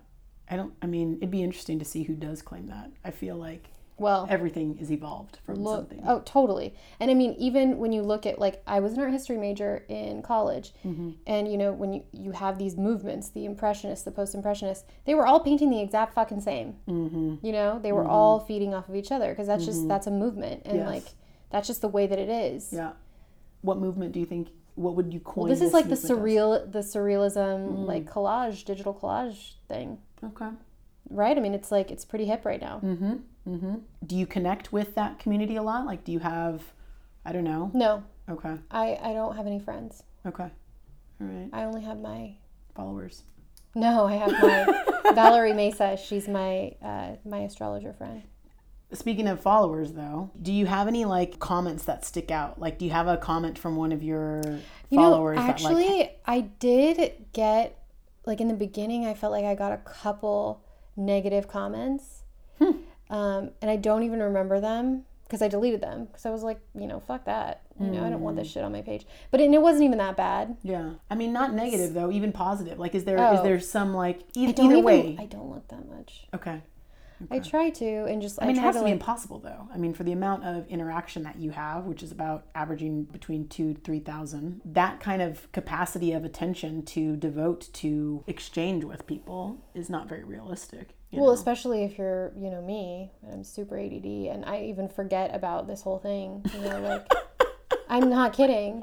I 0.50 0.56
don't. 0.56 0.74
I 0.82 0.86
mean, 0.86 1.16
it'd 1.16 1.30
be 1.30 1.42
interesting 1.42 1.78
to 1.78 1.84
see 1.86 2.02
who 2.02 2.14
does 2.14 2.42
claim 2.42 2.66
that. 2.66 2.90
I 3.04 3.10
feel 3.10 3.36
like 3.36 3.64
Well, 3.98 4.26
everything 4.28 4.76
is 4.78 4.90
evolved 4.92 5.38
from 5.46 5.54
look, 5.56 5.88
something. 5.90 6.02
oh, 6.06 6.20
totally. 6.26 6.74
And 7.00 7.10
I 7.10 7.14
mean, 7.14 7.34
even 7.38 7.78
when 7.78 7.92
you 7.92 8.02
look 8.02 8.26
at 8.26 8.38
like, 8.38 8.62
I 8.66 8.80
was 8.80 8.92
an 8.92 9.00
art 9.00 9.10
history 9.10 9.38
major 9.38 9.84
in 9.88 10.20
college, 10.22 10.72
Mm-hmm. 10.84 11.10
and 11.26 11.50
you 11.50 11.56
know, 11.56 11.72
when 11.72 11.92
you 11.94 12.02
you 12.12 12.32
have 12.32 12.58
these 12.58 12.76
movements, 12.76 13.30
the 13.30 13.46
impressionists, 13.46 14.04
the 14.04 14.10
post 14.10 14.34
impressionists, 14.34 14.84
they 15.06 15.14
were 15.14 15.26
all 15.26 15.40
painting 15.40 15.70
the 15.70 15.80
exact 15.80 16.12
fucking 16.12 16.42
same. 16.42 16.74
Mm-hmm. 16.86 17.36
You 17.46 17.52
know, 17.52 17.78
they 17.82 17.92
were 17.92 18.06
all 18.06 18.40
feeding 18.40 18.74
off 18.74 18.88
of 18.90 18.94
each 18.96 19.10
other 19.10 19.30
because 19.30 19.46
that's 19.46 19.64
just 19.64 19.88
that's 19.88 20.06
a 20.06 20.10
movement, 20.10 20.62
and 20.66 20.76
Yes. 20.78 20.86
like 20.88 21.04
that's 21.50 21.66
just 21.66 21.80
the 21.80 21.88
way 21.88 22.06
that 22.06 22.18
it 22.18 22.28
is. 22.28 22.72
Yeah. 22.72 22.92
What 23.62 23.78
movement 23.78 24.12
do 24.12 24.20
you 24.20 24.26
think? 24.26 24.48
What 24.74 24.94
would 24.96 25.14
you 25.14 25.20
coin? 25.20 25.44
Well, 25.48 25.54
this 25.56 25.62
is 25.66 25.72
like 25.72 25.84
the 25.88 25.96
movement 25.96 26.10
as? 26.10 26.18
surreal, 26.18 26.70
the 26.72 26.78
surrealism, 26.80 27.58
Mm. 27.78 27.86
like 27.86 28.04
collage, 28.04 28.62
digital 28.66 28.92
collage 28.92 29.54
thing, 29.68 29.96
Okay. 30.22 30.50
right? 31.08 31.34
I 31.36 31.40
mean, 31.40 31.54
it's 31.54 31.72
like 31.72 31.90
it's 31.90 32.04
pretty 32.04 32.26
hip 32.26 32.44
right 32.44 32.60
now. 32.60 32.80
Mm-hmm. 33.46 33.76
Do 34.06 34.16
you 34.16 34.26
connect 34.26 34.72
with 34.72 34.94
that 34.96 35.18
community 35.18 35.56
a 35.56 35.62
lot? 35.62 35.86
Like, 35.86 36.04
do 36.04 36.12
you 36.12 36.18
have? 36.18 36.62
I 37.24 37.32
don't 37.32 37.44
know. 37.44 37.70
No, 37.74 38.02
Okay. 38.28 38.56
I 38.70 38.98
I 39.02 39.12
don't 39.12 39.36
have 39.36 39.46
any 39.46 39.58
friends. 39.60 40.02
Okay. 40.26 40.50
All 41.20 41.26
right. 41.26 41.48
I 41.52 41.64
only 41.64 41.82
have 41.82 42.00
my 42.00 42.36
Followers. 42.74 43.22
no, 43.74 44.06
I 44.06 44.14
have 44.16 44.32
my 44.32 45.12
Valerie 45.14 45.52
Mesa. 45.54 45.96
She's 45.96 46.28
my 46.28 46.72
uh, 46.82 47.16
my 47.24 47.38
astrologer 47.38 47.92
friend. 47.92 48.22
Speaking 48.92 49.26
of 49.26 49.40
followers, 49.40 49.92
though, 49.94 50.30
do 50.40 50.52
you 50.52 50.66
have 50.66 50.86
any 50.88 51.04
like 51.04 51.38
comments 51.40 51.84
that 51.84 52.04
stick 52.04 52.30
out? 52.30 52.60
Like, 52.60 52.78
do 52.78 52.84
you 52.84 52.90
have 52.92 53.08
a 53.08 53.16
comment 53.16 53.58
from 53.58 53.76
one 53.76 53.90
of 53.92 54.02
your 54.02 54.42
You 54.90 54.98
followers 54.98 55.36
know, 55.36 55.42
that 55.42 55.50
actually, 55.50 55.98
like? 55.98 56.20
I 56.26 56.40
did 56.40 57.26
get 57.32 57.82
like 58.26 58.40
in 58.40 58.48
the 58.48 58.54
beginning. 58.54 59.04
I 59.06 59.14
felt 59.14 59.32
like 59.32 59.44
I 59.44 59.54
got 59.54 59.72
a 59.72 59.78
couple 59.78 60.62
negative 60.96 61.48
comments. 61.48 62.22
Um, 63.10 63.50
and 63.62 63.70
I 63.70 63.76
don't 63.76 64.02
even 64.02 64.20
remember 64.22 64.60
them 64.60 65.04
because 65.24 65.42
I 65.42 65.48
deleted 65.48 65.80
them 65.80 66.04
because 66.06 66.24
I 66.26 66.30
was 66.30 66.42
like, 66.42 66.60
you 66.78 66.86
know, 66.86 67.00
fuck 67.00 67.24
that. 67.24 67.62
You 67.78 67.88
know, 67.88 68.04
I 68.06 68.08
don't 68.10 68.22
want 68.22 68.36
this 68.36 68.50
shit 68.50 68.64
on 68.64 68.72
my 68.72 68.80
page. 68.80 69.04
But 69.30 69.40
it, 69.40 69.52
it 69.52 69.60
wasn't 69.60 69.84
even 69.84 69.98
that 69.98 70.16
bad. 70.16 70.56
Yeah. 70.62 70.92
I 71.10 71.14
mean, 71.14 71.32
not 71.34 71.52
negative 71.52 71.92
though. 71.92 72.10
Even 72.10 72.32
positive. 72.32 72.78
Like, 72.78 72.94
is 72.94 73.04
there 73.04 73.16
is 73.16 73.40
Oh. 73.40 73.42
there 73.42 73.60
some 73.60 73.92
like 73.92 74.20
e- 74.34 74.46
either 74.48 74.62
even, 74.62 74.82
way? 74.82 75.16
I 75.18 75.26
don't 75.26 75.50
look 75.50 75.68
that 75.68 75.86
much. 75.88 76.26
Okay. 76.34 76.62
I 77.30 77.38
try 77.38 77.70
to 77.70 78.04
and 78.04 78.20
just. 78.20 78.38
I 78.40 78.46
mean, 78.46 78.56
it 78.56 78.60
has 78.60 78.76
to 78.76 78.84
be 78.84 78.90
impossible 78.90 79.38
though. 79.38 79.68
I 79.72 79.78
mean, 79.78 79.94
for 79.94 80.04
the 80.04 80.12
amount 80.12 80.44
of 80.44 80.66
interaction 80.68 81.22
that 81.22 81.36
you 81.36 81.50
have, 81.50 81.84
which 81.84 82.02
is 82.02 82.12
about 82.12 82.46
averaging 82.54 83.04
between 83.04 83.48
two 83.48 83.74
to 83.74 83.80
three 83.80 84.00
thousand, 84.00 84.60
that 84.64 85.00
kind 85.00 85.22
of 85.22 85.50
capacity 85.52 86.12
of 86.12 86.24
attention 86.24 86.84
to 86.86 87.16
devote 87.16 87.68
to 87.74 88.22
exchange 88.26 88.84
with 88.84 89.06
people 89.06 89.58
is 89.74 89.88
not 89.88 90.08
very 90.08 90.24
realistic. 90.24 90.90
Well, 91.12 91.26
know? 91.26 91.32
especially 91.32 91.84
if 91.84 91.96
you're, 91.96 92.32
you 92.36 92.50
know, 92.50 92.60
me, 92.60 93.12
and 93.22 93.32
I'm 93.32 93.44
super 93.44 93.78
ADD, 93.78 94.04
and 94.04 94.44
I 94.44 94.64
even 94.64 94.88
forget 94.88 95.34
about 95.34 95.66
this 95.66 95.82
whole 95.82 95.98
thing. 95.98 96.44
You 96.54 96.60
know, 96.68 96.80
like 96.80 97.10
I'm 97.88 98.10
not 98.10 98.32
kidding. 98.32 98.82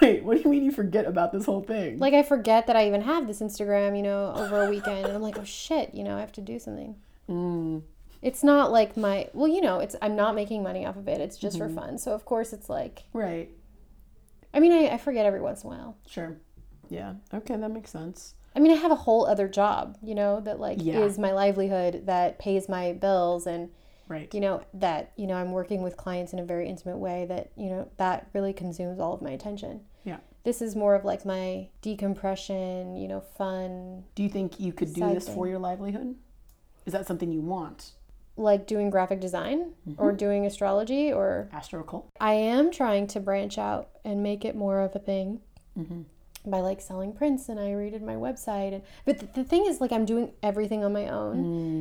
Wait, 0.00 0.24
what 0.24 0.36
do 0.36 0.42
you 0.42 0.50
mean 0.50 0.64
you 0.64 0.70
forget 0.72 1.06
about 1.06 1.32
this 1.32 1.44
whole 1.46 1.62
thing? 1.62 1.98
Like 1.98 2.14
I 2.14 2.22
forget 2.22 2.66
that 2.66 2.76
I 2.76 2.86
even 2.86 3.02
have 3.02 3.26
this 3.26 3.40
Instagram, 3.40 3.96
you 3.96 4.02
know, 4.02 4.32
over 4.36 4.60
a 4.62 4.66
weekend, 4.70 5.06
and 5.06 5.14
I'm 5.14 5.22
like, 5.22 5.38
oh 5.38 5.44
shit, 5.44 5.94
you 5.94 6.04
know, 6.04 6.16
I 6.16 6.20
have 6.20 6.32
to 6.32 6.40
do 6.40 6.58
something. 6.58 6.96
Mm, 7.28 7.82
It's 8.22 8.42
not 8.42 8.72
like 8.72 8.96
my, 8.96 9.28
well, 9.34 9.48
you 9.48 9.60
know, 9.60 9.80
it's 9.80 9.94
I'm 10.00 10.16
not 10.16 10.34
making 10.34 10.62
money 10.62 10.86
off 10.86 10.96
of 10.96 11.08
it. 11.08 11.20
It's 11.20 11.36
just 11.36 11.58
for 11.58 11.68
fun. 11.68 11.98
So 11.98 12.12
of 12.12 12.24
course 12.24 12.52
it's 12.52 12.68
like, 12.68 13.04
right. 13.12 13.50
I 14.54 14.60
mean, 14.60 14.72
I, 14.72 14.94
I 14.94 14.98
forget 14.98 15.26
every 15.26 15.40
once 15.40 15.62
in 15.62 15.70
a 15.70 15.76
while. 15.76 15.96
Sure. 16.08 16.36
Yeah. 16.88 17.14
Okay, 17.34 17.54
that 17.56 17.70
makes 17.70 17.90
sense. 17.90 18.34
I 18.56 18.60
mean, 18.60 18.72
I 18.72 18.76
have 18.76 18.90
a 18.90 18.96
whole 18.96 19.26
other 19.26 19.46
job, 19.46 19.98
you 20.02 20.14
know, 20.14 20.40
that 20.40 20.58
like 20.58 20.78
Yeah. 20.80 21.00
is 21.00 21.18
my 21.18 21.32
livelihood 21.32 22.06
that 22.06 22.38
pays 22.38 22.68
my 22.68 22.92
bills 22.94 23.46
and 23.46 23.68
Right. 24.08 24.32
you 24.34 24.40
know 24.40 24.62
that 24.74 25.12
you 25.16 25.26
know 25.26 25.34
I'm 25.34 25.52
working 25.52 25.82
with 25.82 25.96
clients 25.96 26.32
in 26.32 26.38
a 26.38 26.44
very 26.44 26.68
intimate 26.68 26.96
way 26.98 27.26
that 27.28 27.50
you 27.56 27.68
know 27.68 27.88
that 27.98 28.28
really 28.32 28.52
consumes 28.52 28.98
all 28.98 29.12
of 29.14 29.22
my 29.22 29.30
attention. 29.30 29.82
Yeah. 30.04 30.18
This 30.44 30.62
is 30.62 30.74
more 30.74 30.94
of 30.94 31.04
like 31.04 31.26
my 31.26 31.68
decompression, 31.82 32.96
you 32.96 33.06
know, 33.08 33.20
fun, 33.20 34.04
Do 34.14 34.22
you 34.22 34.28
think 34.28 34.58
you 34.58 34.72
could 34.72 34.94
do 34.94 35.12
this 35.12 35.26
thing. 35.26 35.34
for 35.34 35.46
your 35.46 35.58
livelihood? 35.58 36.14
Is 36.86 36.92
that 36.92 37.06
something 37.06 37.30
you 37.32 37.40
want? 37.40 37.92
like 38.40 38.68
doing 38.68 38.88
graphic 38.88 39.18
design 39.20 39.72
or 39.96 40.12
doing 40.12 40.46
astrology 40.46 41.12
or 41.12 41.48
Astro 41.52 41.80
occult? 41.80 42.08
I 42.20 42.34
am 42.34 42.70
trying 42.70 43.08
to 43.08 43.18
branch 43.18 43.58
out 43.58 43.88
and 44.04 44.22
make 44.22 44.44
it 44.44 44.54
more 44.54 44.80
of 44.80 44.94
a 44.94 45.00
thing 45.00 45.40
Mm-hmm. 45.78 46.02
By 46.46 46.60
like 46.60 46.80
selling 46.80 47.12
prints 47.12 47.48
and 47.48 47.58
I 47.58 47.68
redid 47.70 48.00
my 48.02 48.14
website 48.14 48.72
and 48.72 48.82
but 49.04 49.18
the, 49.18 49.26
the 49.34 49.44
thing 49.44 49.66
is 49.66 49.80
like 49.80 49.92
I'm 49.92 50.04
doing 50.04 50.32
everything 50.42 50.84
on 50.84 50.92
my 50.92 51.08
own 51.08 51.36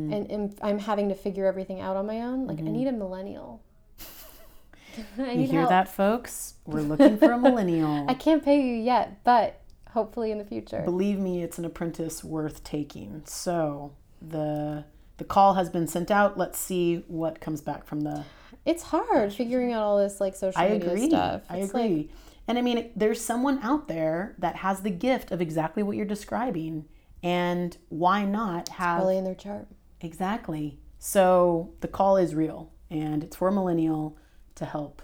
Mm. 0.10 0.16
and, 0.16 0.32
and 0.32 0.60
I'm 0.62 0.80
having 0.80 1.10
to 1.10 1.16
figure 1.16 1.46
everything 1.46 1.80
out 1.80 1.96
on 1.96 2.06
my 2.06 2.22
own 2.22 2.48
like 2.48 2.58
Mm-hmm. 2.58 2.68
I 2.68 2.72
need 2.72 2.88
a 2.88 2.92
millennial 2.92 3.62
I 5.20 5.32
You 5.34 5.48
hear 5.48 5.60
help. 5.62 5.70
that, 5.70 5.88
folks? 5.88 6.56
We're 6.66 6.82
looking 6.82 7.18
for 7.18 7.32
a 7.32 7.38
millennial. 7.48 8.06
I 8.10 8.14
can't 8.14 8.44
pay 8.44 8.62
you 8.62 8.76
yet 8.76 9.24
but 9.24 9.62
hopefully 9.92 10.32
in 10.32 10.38
the 10.38 10.46
future 10.46 10.82
Believe 10.84 11.20
me, 11.20 11.44
it's 11.44 11.58
an 11.58 11.66
apprentice 11.66 12.24
worth 12.24 12.64
taking. 12.64 13.22
So 13.26 13.94
the 14.22 14.86
the 15.18 15.24
call 15.24 15.56
has 15.56 15.70
been 15.70 15.88
sent 15.88 16.12
out. 16.12 16.38
Let's 16.38 16.60
see 16.60 17.04
what 17.08 17.40
comes 17.42 17.62
back 17.62 17.86
from 17.86 18.02
the. 18.02 18.24
it's 18.66 18.84
hard 18.84 19.34
figuring 19.34 19.72
out 19.74 19.82
all 19.84 19.98
this 19.98 20.20
like 20.20 20.36
social 20.36 20.60
I 20.62 20.70
media 20.70 20.90
agree. 20.92 21.08
stuff 21.10 21.42
I 21.50 21.58
It's 21.58 21.74
like- 21.74 21.86
agree. 21.86 22.10
And 22.48 22.58
I 22.58 22.62
mean, 22.62 22.92
there's 22.96 23.24
someone 23.24 23.60
out 23.62 23.88
there 23.88 24.36
that 24.40 24.58
has 24.58 24.82
the 24.82 24.90
gift 24.90 25.32
of 25.32 25.42
exactly 25.42 25.84
what 25.84 25.96
you're 25.98 26.06
describing, 26.06 26.86
and 27.24 27.78
why 27.90 28.26
not 28.26 28.70
have 28.70 29.00
really 29.00 29.18
in 29.18 29.24
their 29.24 29.36
chart 29.36 29.68
Exactly. 30.02 30.80
So 31.00 31.74
the 31.82 31.88
call 31.88 32.18
is 32.18 32.34
real 32.36 32.72
and 32.90 33.24
it's 33.24 33.36
for 33.36 33.48
a 33.48 33.52
millennial 33.52 34.18
to 34.56 34.66
help 34.66 35.02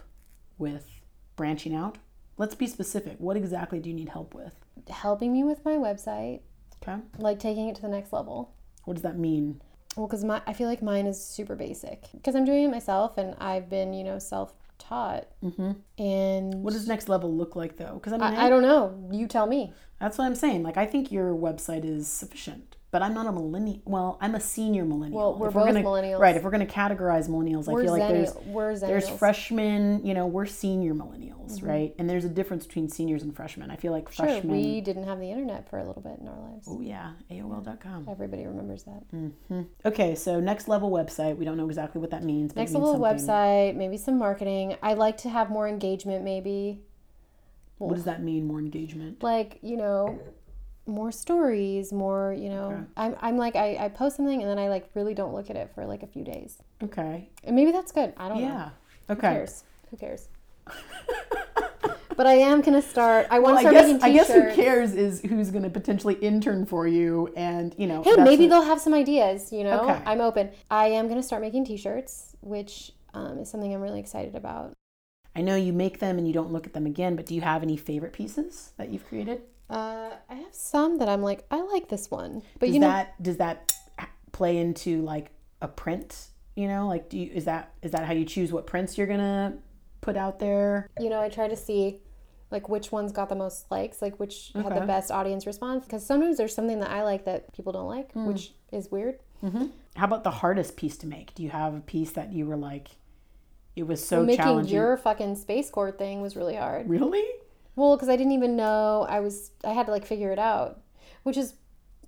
with 0.58 0.88
branching 1.36 1.74
out. 1.76 1.98
Let's 2.38 2.56
be 2.56 2.68
specific. 2.68 3.16
What 3.20 3.36
exactly 3.38 3.80
do 3.80 3.90
you 3.90 3.96
need 3.96 4.10
help 4.10 4.34
with? 4.34 4.54
helping 4.90 5.32
me 5.32 5.44
with 5.44 5.64
my 5.64 5.74
website 5.74 6.42
Okay. 6.82 7.00
like 7.18 7.40
taking 7.40 7.70
it 7.70 7.76
to 7.76 7.82
the 7.82 7.88
next 7.88 8.12
level 8.12 8.54
What 8.86 8.96
does 8.96 9.04
that 9.04 9.18
mean? 9.18 9.62
Well, 9.96 10.08
because 10.08 10.24
my 10.24 10.42
I 10.46 10.54
feel 10.54 10.68
like 10.68 10.82
mine 10.82 11.06
is 11.08 11.24
super 11.24 11.56
basic 11.56 12.10
because 12.14 12.36
I'm 12.36 12.44
doing 12.46 12.66
it 12.66 12.72
myself 12.72 13.18
and 13.18 13.36
I've 13.40 13.70
been 13.70 13.94
you 13.94 14.04
know 14.04 14.20
self 14.20 14.54
taught. 14.88 15.28
Mm-hmm. 15.44 15.72
And 16.02 16.54
What 16.64 16.74
does 16.74 16.88
next 16.88 17.10
level 17.10 17.36
look 17.36 17.56
like 17.56 17.78
though? 17.78 17.96
Because 17.96 18.14
I 18.14 18.18
mean, 18.18 18.40
I, 18.40 18.46
I 18.46 18.50
don't 18.50 18.62
know. 18.64 19.10
You 19.12 19.28
tell 19.28 19.48
me. 19.48 19.74
that's 20.00 20.18
what 20.18 20.26
I'm 20.26 20.36
saying. 20.36 20.64
Like, 20.64 20.78
I 20.78 20.86
think 20.86 21.12
your 21.12 21.34
website 21.34 21.86
is 21.86 22.08
sufficient, 22.08 22.76
but 22.94 23.02
I'm 23.02 23.14
not 23.14 23.28
a 23.28 23.32
millennial. 23.34 23.82
Well, 23.86 24.18
I'm 24.22 24.36
a 24.36 24.40
senior 24.40 24.86
millennial. 24.86 25.20
Well, 25.20 25.38
we're 25.40 25.48
If 25.50 25.54
both 25.56 25.66
gonna, 25.66 25.82
millennials. 25.84 26.20
Right. 26.20 26.38
If 26.38 26.44
we're 26.44 26.52
going 26.52 26.66
to 26.66 26.72
categorize 26.74 27.28
millennials, 27.28 27.68
I 27.68 27.74
We're 27.74 27.84
feel 27.84 27.92
like 27.98 28.08
there's 28.08 28.34
we're 28.46 28.78
there's 28.80 29.10
freshmen. 29.10 30.06
You 30.06 30.14
know, 30.14 30.28
we're 30.28 30.46
senior 30.46 30.94
millennials, 30.94 31.34
Mm-hmm. 31.44 31.68
right? 31.68 31.96
And 32.00 32.10
there's 32.10 32.24
a 32.24 32.30
difference 32.30 32.66
between 32.66 32.88
seniors 32.88 33.22
and 33.24 33.36
freshmen. 33.36 33.70
I 33.70 33.76
feel 33.76 33.92
like 33.92 34.10
Sure, 34.12 34.26
freshmen. 34.26 34.52
we 34.56 34.80
didn't 34.80 35.04
have 35.04 35.20
the 35.20 35.30
internet 35.30 35.70
for 35.70 35.78
a 35.78 35.84
little 35.84 36.02
bit 36.02 36.18
in 36.22 36.28
our 36.30 36.40
lives. 36.40 36.68
Oh 36.70 36.80
yeah, 36.80 37.12
AOL.com. 37.30 38.08
Everybody 38.10 38.46
remembers 38.46 38.84
that. 38.86 39.66
Okay, 39.86 40.16
so 40.16 40.40
next 40.40 40.68
level 40.70 40.90
website. 40.90 41.36
We 41.36 41.44
don't 41.46 41.58
know 41.58 41.66
exactly 41.68 42.00
what 42.00 42.12
that 42.12 42.24
means. 42.24 42.54
But 42.54 42.62
Next 42.62 42.72
means 42.74 42.86
level 42.86 43.04
something. 43.06 43.28
website, 43.28 43.76
maybe 43.76 43.98
some 43.98 44.18
marketing. 44.18 44.78
I 44.82 44.94
like 44.94 45.18
to 45.18 45.30
have 45.30 45.50
more 45.50 45.68
engagement, 45.68 46.24
maybe 46.24 46.80
What 47.80 47.96
does 47.96 48.06
that 48.06 48.22
mean? 48.24 48.46
More 48.48 48.60
engagement. 48.60 49.22
like 49.24 49.60
you 49.62 49.76
know 49.78 50.18
more 50.86 51.12
stories, 51.12 51.92
more 51.94 52.34
you 52.38 52.50
know. 52.50 52.72
Okay. 52.72 52.84
I'm 52.98 53.16
I'm 53.22 53.38
like 53.38 53.56
I 53.56 53.78
I 53.86 53.90
post 53.90 54.18
something 54.18 54.42
and 54.42 54.50
then 54.50 54.60
I 54.60 54.68
like 54.70 54.90
really 54.94 55.14
don't 55.14 55.34
look 55.34 55.50
at 55.50 55.56
it 55.56 55.72
for 55.74 55.86
like 55.86 56.04
a 56.04 56.08
few 56.08 56.24
days, 56.24 56.58
Okay. 56.84 57.30
and 57.44 57.56
maybe 57.56 57.72
that's 57.72 57.92
good. 57.92 58.14
I 58.18 58.28
don't 58.30 58.42
know. 58.42 58.48
Yeah. 58.48 58.70
Okay. 59.10 59.28
Who 59.30 59.36
cares? 59.36 59.64
Who 59.92 59.98
cares? 59.98 60.28
but 62.16 62.28
I 62.28 62.34
am 62.36 62.62
gonna 62.62 62.82
start. 62.82 63.28
I 63.30 63.40
want 63.40 63.56
Well, 63.56 63.64
to 63.64 63.70
I 63.70 63.72
start 63.72 63.74
guess 63.76 63.94
making 63.94 64.04
I 64.04 64.14
guess 64.14 64.28
who 64.32 64.54
cares 64.64 64.94
is 64.94 65.22
who's 65.22 65.52
going 65.52 65.64
to 65.64 65.70
potentially 65.70 66.14
intern 66.16 66.66
for 66.66 66.88
you, 66.88 67.32
and 67.36 67.76
you 67.78 67.88
know. 67.88 68.04
Hey, 68.04 68.16
maybe 68.18 68.44
what- 68.44 68.50
they'll 68.50 68.62
have 68.64 68.80
some 68.80 68.94
ideas. 68.94 69.52
You 69.52 69.64
know, 69.64 69.82
Okay. 69.90 70.02
I'm 70.06 70.22
open. 70.22 70.52
I 70.70 70.88
am 70.88 71.08
gonna 71.08 71.24
start 71.24 71.42
making 71.42 71.66
T-shirts, 71.66 72.36
which 72.42 72.92
um, 73.14 73.40
is 73.40 73.50
something 73.50 73.74
I'm 73.74 73.82
really 73.82 74.00
excited 74.00 74.36
about. 74.36 74.74
I 75.36 75.42
know 75.42 75.56
you 75.56 75.74
make 75.74 76.00
them 76.00 76.18
and 76.18 76.28
you 76.28 76.34
don't 76.34 76.52
look 76.52 76.68
at 76.68 76.74
them 76.74 76.86
again, 76.86 77.16
but 77.16 77.26
do 77.26 77.34
you 77.36 77.42
have 77.42 77.64
any 77.64 77.76
favorite 77.76 78.14
pieces 78.14 78.74
that 78.78 78.90
you've 78.90 79.06
created? 79.08 79.42
Uh, 79.70 80.12
I 80.30 80.36
have 80.36 80.54
some 80.54 81.00
that 81.00 81.10
I'm 81.10 81.22
like, 81.22 81.46
I 81.50 81.62
like 81.62 81.90
this 81.90 82.12
one, 82.12 82.42
but 82.60 82.68
does 82.68 82.76
you 82.76 82.82
know, 82.82 82.88
that 82.90 83.22
does 83.24 83.38
that 83.38 83.74
play 84.32 84.58
into 84.58 85.02
like 85.02 85.32
a 85.62 85.68
print? 85.68 86.28
You 86.56 86.68
know, 86.68 86.88
like 86.88 87.10
do 87.10 87.18
you 87.18 87.32
is 87.34 87.46
that 87.46 87.74
is 87.82 87.92
that 87.92 88.06
how 88.06 88.14
you 88.14 88.26
choose 88.26 88.52
what 88.52 88.68
prints 88.68 88.98
you're 88.98 89.08
gonna 89.08 89.58
put 90.02 90.18
out 90.18 90.40
there? 90.40 90.90
you 91.00 91.10
know, 91.10 91.20
I 91.22 91.30
try 91.30 91.48
to 91.48 91.56
see 91.56 92.02
like 92.52 92.70
which 92.70 92.92
ones 92.92 93.12
got 93.12 93.30
the 93.30 93.36
most 93.36 93.72
likes, 93.72 94.00
like 94.02 94.20
which 94.20 94.52
had 94.54 94.76
the 94.76 94.82
best 94.86 95.10
audience 95.10 95.48
response. 95.48 95.86
Because 95.86 96.06
sometimes 96.06 96.38
there's 96.38 96.54
something 96.54 96.80
that 96.82 96.92
I 96.92 97.02
like 97.04 97.26
that 97.26 97.52
people 97.54 97.74
don't 97.74 97.88
like, 97.88 98.12
Hmm. 98.12 98.28
which 98.28 98.54
is 98.72 98.92
weird. 98.92 99.18
How 99.96 100.06
about 100.06 100.24
the 100.24 100.32
hardest 100.32 100.76
piece 100.78 100.98
to 101.00 101.08
make? 101.08 101.34
Do 101.36 101.42
you 101.44 101.50
have 101.50 101.74
a 101.76 101.80
piece 101.82 102.12
that 102.12 102.32
you 102.32 102.46
were 102.46 102.56
like, 102.56 102.90
it 103.76 103.88
was 103.88 104.06
so 104.06 104.24
Making 104.24 104.44
challenging? 104.44 104.74
your 104.76 104.98
fucking 104.98 105.36
space 105.36 105.70
core 105.72 105.92
thing 105.92 106.22
was 106.22 106.36
really 106.36 106.56
hard. 106.56 106.88
really? 106.90 107.26
Well, 107.76 107.96
because 107.96 108.10
I 108.10 108.16
didn't 108.16 108.34
even 108.34 108.56
know 108.56 109.06
I 109.10 109.20
was, 109.20 109.52
I 109.64 109.72
had 109.72 109.86
to 109.88 109.92
like 109.92 110.06
figure 110.06 110.32
it 110.32 110.40
out, 110.40 110.82
which 111.24 111.38
is 111.38 111.56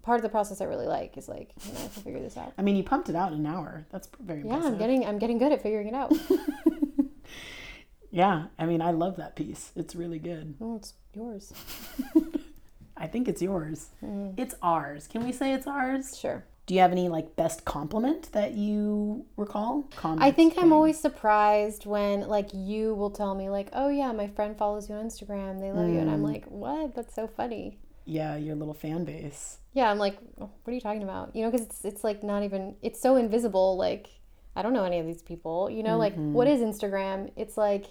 part 0.04 0.17
of 0.17 0.23
the 0.23 0.30
process 0.30 0.62
I 0.62 0.65
really 0.65 0.86
like. 0.88 1.17
Is 1.17 1.28
like, 1.28 1.51
you 1.65 1.73
know, 1.73 1.80
I 1.80 1.82
have 1.84 1.93
to 1.95 1.99
figure 2.01 2.19
this 2.21 2.38
out. 2.38 2.54
I 2.58 2.62
mean, 2.62 2.75
you 2.75 2.84
pumped 2.84 3.10
it 3.10 3.15
out 3.15 3.32
in 3.34 3.39
an 3.39 3.45
hour. 3.47 3.86
That's 3.91 4.08
very 4.19 4.39
Yeah, 4.39 4.45
impressive. 4.45 4.73
I'm 4.73 4.78
getting, 4.80 5.06
I'm 5.06 5.19
getting 5.19 5.38
good 5.38 5.51
at 5.51 5.62
figuring 5.62 5.88
it 5.88 5.93
out. 5.93 6.13
Yeah, 8.12 8.45
I 8.58 8.65
mean, 8.65 8.82
I 8.82 8.91
love 8.91 9.17
that 9.17 9.36
piece. 9.36 9.73
It's 9.75 9.93
really 9.93 10.19
good. 10.19 10.56
oh, 10.62 10.78
it's 10.78 10.93
yours. 11.13 11.51
I 12.97 13.08
think 13.08 13.28
it's 13.28 13.41
yours. 13.41 13.88
Hmm. 13.99 14.30
It's 14.38 14.56
ours. 14.62 15.08
Can 15.08 15.25
we 15.25 15.34
say 15.34 15.51
it's 15.51 15.67
ours? 15.67 16.17
Sure. 16.17 16.45
Do 16.65 16.73
you 16.73 16.80
have 16.80 16.91
any 16.91 17.10
like 17.10 17.36
best 17.36 17.63
compliment 17.65 18.32
that 18.32 18.54
you 18.54 19.25
recall? 19.38 19.88
I 20.04 20.32
think 20.32 20.56
I'm 20.58 20.73
always 20.73 20.99
surprised 20.99 21.86
when 21.86 22.28
like 22.28 22.49
you 22.54 22.95
will 22.95 23.12
tell 23.12 23.36
me 23.36 23.49
like, 23.49 23.69
oh 23.73 23.89
yeah, 23.89 24.12
my 24.12 24.28
friend 24.28 24.58
follows 24.58 24.89
you 24.89 24.95
on 24.95 25.06
Instagram. 25.06 25.60
They 25.60 25.71
love 25.71 25.89
you, 25.89 25.99
and 25.99 26.10
I'm 26.10 26.21
Mm. 26.21 26.34
like, 26.34 26.45
what? 26.47 26.95
That's 26.95 27.13
so 27.13 27.28
funny. 27.28 27.78
Yeah, 28.06 28.36
your 28.36 28.56
little 28.56 28.73
fan 28.73 29.04
base. 29.04 29.60
Yeah, 29.73 29.91
I'm 29.91 29.97
like, 29.99 30.17
"Oh, 30.39 30.49
what 30.63 30.71
are 30.71 30.73
you 30.73 30.82
talking 30.82 31.04
about? 31.04 31.36
You 31.36 31.43
know, 31.43 31.51
because 31.51 31.67
it's 31.67 31.86
it's 31.86 32.04
like 32.04 32.23
not 32.23 32.41
even 32.43 32.75
it's 32.82 32.99
so 32.99 33.15
invisible. 33.15 33.78
Like 33.78 34.08
I 34.56 34.62
don't 34.63 34.73
know 34.73 34.86
any 34.86 34.99
of 34.99 35.06
these 35.06 35.21
people. 35.21 35.69
You 35.69 35.84
know, 35.84 35.97
like 35.97 36.13
Mm-hmm. 36.13 36.34
what 36.34 36.47
is 36.47 36.62
Instagram? 36.62 37.32
It's 37.36 37.58
like 37.58 37.86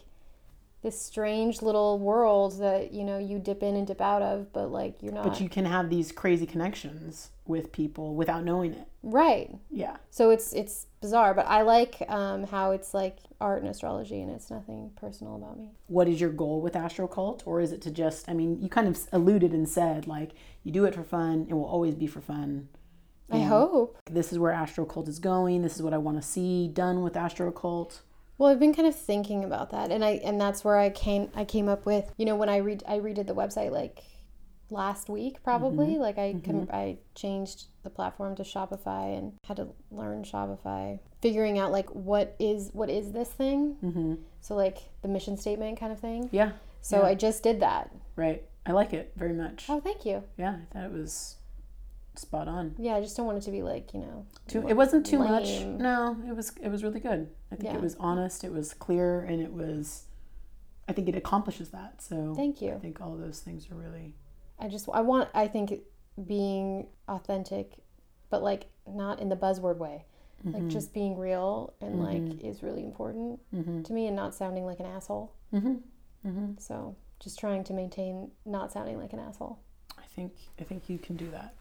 this 0.85 1.01
strange 1.01 1.63
little 1.63 1.99
world 1.99 2.61
that 2.61 2.93
you 2.93 3.03
know 3.03 3.19
you 3.19 3.41
dip 3.41 3.63
in 3.63 3.75
and 3.75 3.87
dip 3.87 4.01
out 4.01 4.23
of, 4.23 4.53
but 4.53 4.71
like 4.71 5.03
you're 5.03 5.13
not 5.15 5.25
But 5.25 5.41
you 5.41 5.49
can 5.49 5.65
have 5.65 5.91
these 5.91 6.13
crazy 6.13 6.47
connections 6.47 7.31
with 7.47 7.73
people 7.73 8.15
without 8.15 8.45
knowing 8.45 8.73
it. 8.75 8.87
right. 9.03 9.51
Yeah. 9.71 9.97
So 10.11 10.31
it's 10.31 10.53
it's 10.53 10.87
bizarre, 11.01 11.35
but 11.35 11.47
I 11.47 11.63
like 11.63 12.03
um, 12.09 12.45
how 12.45 12.71
it's 12.71 12.95
like 12.95 13.17
art 13.41 13.63
and 13.63 13.71
astrology, 13.71 14.21
and 14.21 14.31
it's 14.31 14.51
nothing 14.51 14.91
personal 14.95 15.37
about 15.37 15.59
me. 15.59 15.71
What 15.89 16.07
is 16.07 16.21
your 16.21 16.31
goal 16.31 16.61
with 16.61 16.77
Astro 16.77 17.09
Cult? 17.09 17.43
Or 17.47 17.61
is 17.61 17.73
it 17.73 17.83
to 17.83 17.91
just, 17.91 18.29
I 18.29 18.33
mean, 18.35 18.61
you 18.63 18.69
kind 18.69 18.89
of 18.89 18.99
alluded 19.13 19.53
and 19.53 19.69
said, 19.69 20.07
like, 20.07 20.31
you 20.63 20.73
do 20.73 20.85
it 20.85 20.95
for 20.95 21.05
fun. 21.05 21.47
It 21.51 21.55
will 21.55 21.67
always 21.67 21.95
be 21.95 22.07
for 22.07 22.21
fun. 22.23 22.69
I 23.31 23.41
hope. 23.41 23.99
This 24.11 24.33
is 24.33 24.39
where 24.39 24.53
Astro 24.53 24.85
Cult 24.85 25.09
is 25.09 25.19
going. 25.19 25.63
This 25.63 25.77
is 25.77 25.83
what 25.83 25.93
I 25.93 25.99
want 25.99 26.21
to 26.21 26.27
see 26.27 26.69
done 26.69 27.03
with 27.03 27.17
Astro 27.17 27.51
Cult. 27.51 28.03
Well, 28.39 28.51
I've 28.51 28.59
been 28.59 28.75
kind 28.75 28.89
of 28.89 28.97
thinking 28.97 29.45
about 29.45 29.71
that, 29.71 29.91
and 29.91 30.05
I 30.05 30.21
and 30.25 30.41
that's 30.41 30.65
where 30.65 30.77
I 30.77 30.91
came 30.91 31.31
I 31.35 31.45
came 31.45 31.69
up 31.69 31.87
with 31.87 32.13
you 32.17 32.27
know 32.27 32.37
when 32.37 32.49
I 32.49 32.59
read 32.59 32.83
I 32.87 32.99
redid 32.99 33.27
the 33.27 33.35
website 33.35 33.71
like 33.71 34.03
last 34.71 35.09
week 35.09 35.43
probably 35.43 35.99
like 35.99 36.19
I 36.19 36.37
com- 36.45 36.69
I 36.73 36.99
changed 37.15 37.67
the 37.85 37.91
platform 37.91 38.35
to 38.37 38.43
Shopify 38.43 39.17
and 39.17 39.35
had 39.47 39.59
to 39.59 39.69
learn 39.91 40.25
Shopify, 40.25 40.99
figuring 41.23 41.59
out 41.59 41.71
like 41.71 41.89
what 41.91 42.35
is 42.39 42.71
what 42.73 42.91
is 42.91 43.13
this 43.13 43.29
thing. 43.29 43.77
Mm-hmm. 43.83 44.15
So 44.41 44.55
like 44.55 44.79
the 45.03 45.09
mission 45.09 45.37
statement 45.37 45.79
kind 45.79 45.93
of 45.93 46.01
thing. 46.01 46.29
Yeah. 46.33 46.53
So 46.81 47.03
I 47.03 47.15
just 47.15 47.43
did 47.43 47.61
that. 47.61 47.91
Right. 48.15 48.45
I 48.67 48.73
like 48.73 48.93
it 48.93 49.13
very 49.17 49.33
much. 49.33 49.67
Oh, 49.69 49.81
thank 49.81 50.05
you. 50.05 50.23
Yeah, 50.37 50.57
I 50.71 50.75
thought 50.75 50.85
it 50.85 50.93
was 50.93 51.37
spot 52.19 52.49
on. 52.49 52.75
Yeah, 52.79 52.97
I 52.97 53.01
just 53.01 53.17
don't 53.17 53.27
want 53.27 53.39
it 53.39 53.43
to 53.43 53.51
be 53.51 53.63
like 53.63 53.93
you 53.95 54.01
know. 54.01 54.27
Too, 54.49 54.67
it 54.69 54.75
wasn't 54.75 55.07
too 55.07 55.19
much. 55.19 55.61
No, 55.63 56.17
it 56.29 56.35
was 56.35 56.53
it 56.61 56.69
was 56.69 56.83
really 56.83 57.01
good. 57.01 57.29
I 57.51 57.57
think 57.57 57.71
Yeah. 57.71 57.77
it 57.77 57.83
was 57.83 57.97
honest. 57.99 58.45
It 58.45 58.53
was 58.53 58.75
clear, 58.75 59.21
and 59.21 59.41
it 59.41 59.53
was. 59.53 60.07
I 60.89 60.93
think 60.93 61.09
it 61.09 61.17
accomplishes 61.17 61.71
that. 61.71 62.03
So 62.03 62.35
Thank 62.35 62.61
you. 62.61 62.73
I 62.73 62.79
think 62.79 63.01
all 63.01 63.17
those 63.17 63.41
things 63.41 63.71
are 63.71 63.75
really. 63.75 64.15
I 64.59 64.69
just 64.69 64.89
I 64.93 65.01
want 65.01 65.29
I 65.35 65.49
think 65.49 65.81
being 66.27 66.87
authentic, 67.09 67.73
but 68.31 68.43
like 68.43 68.67
not 68.87 69.21
in 69.21 69.29
the 69.29 69.37
buzzword 69.37 69.79
way. 69.79 70.05
Like 70.45 70.57
mm-hmm. 70.57 70.69
just 70.69 70.93
being 70.93 71.17
real 71.17 71.73
and 71.81 72.03
like 72.03 72.21
mm-hmm. 72.21 72.47
is 72.47 72.63
really 72.63 72.85
important 72.85 73.41
mm-hmm. 73.55 73.81
to 73.81 73.93
me 73.95 74.09
and 74.09 74.15
not 74.15 74.35
sounding 74.35 74.67
like 74.67 74.79
an 74.79 74.85
asshole. 74.85 75.33
Mm-hmm. 75.55 76.51
So 76.59 76.97
just 77.19 77.39
trying 77.39 77.65
to 77.65 77.73
maintain 77.73 78.31
not 78.45 78.71
sounding 78.71 78.99
like 78.99 79.15
an 79.15 79.21
asshole. 79.21 79.59
I 79.99 80.03
think 80.15 80.33
I 80.61 80.65
think 80.65 80.89
you 80.89 80.99
can 80.99 81.17
do 81.17 81.31
that. 81.31 81.55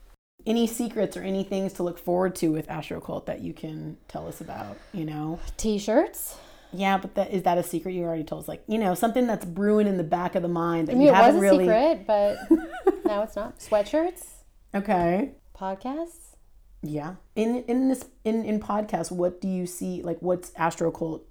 Any 0.45 0.67
secrets 0.67 1.15
or 1.15 1.21
any 1.21 1.43
things 1.43 1.73
to 1.73 1.83
look 1.83 1.97
forward 1.97 2.35
to 2.35 2.49
with 2.49 2.69
Astro 2.69 2.99
Cult 2.99 3.25
that 3.27 3.41
you 3.41 3.53
can 3.53 3.97
tell 4.07 4.27
us 4.27 4.41
about, 4.41 4.77
you 4.93 5.05
know? 5.05 5.39
T-shirts. 5.57 6.37
Yeah, 6.75 6.97
but 6.97 7.13
that 7.15 7.31
is 7.31 7.43
that 7.43 7.57
a 7.59 7.63
secret 7.63 7.91
you 7.93 8.03
already 8.03 8.23
told 8.23 8.43
us? 8.43 8.47
Like, 8.47 8.63
you 8.67 8.79
know, 8.79 8.95
something 8.95 9.27
that's 9.27 9.45
brewing 9.45 9.87
in 9.87 9.97
the 9.97 10.03
back 10.03 10.33
of 10.33 10.41
the 10.41 10.47
mind 10.47 10.87
that 10.87 10.93
I 10.93 10.95
mean, 10.95 11.03
you 11.03 11.09
it 11.09 11.11
was 11.11 11.21
haven't 11.21 11.37
a 11.37 11.41
really 11.41 11.65
secret, 11.65 12.07
but 12.07 12.37
now 13.05 13.21
it's 13.21 13.35
not. 13.35 13.59
Sweatshirts, 13.59 14.25
Okay. 14.73 15.33
podcasts. 15.55 16.35
Yeah. 16.81 17.15
In 17.35 17.63
in 17.67 17.89
this 17.89 18.05
in 18.23 18.43
in 18.43 18.59
podcast, 18.59 19.11
what 19.11 19.39
do 19.39 19.47
you 19.47 19.67
see 19.67 20.01
like 20.01 20.17
what's 20.21 20.51
Astro 20.55 20.91
Cult 20.91 21.23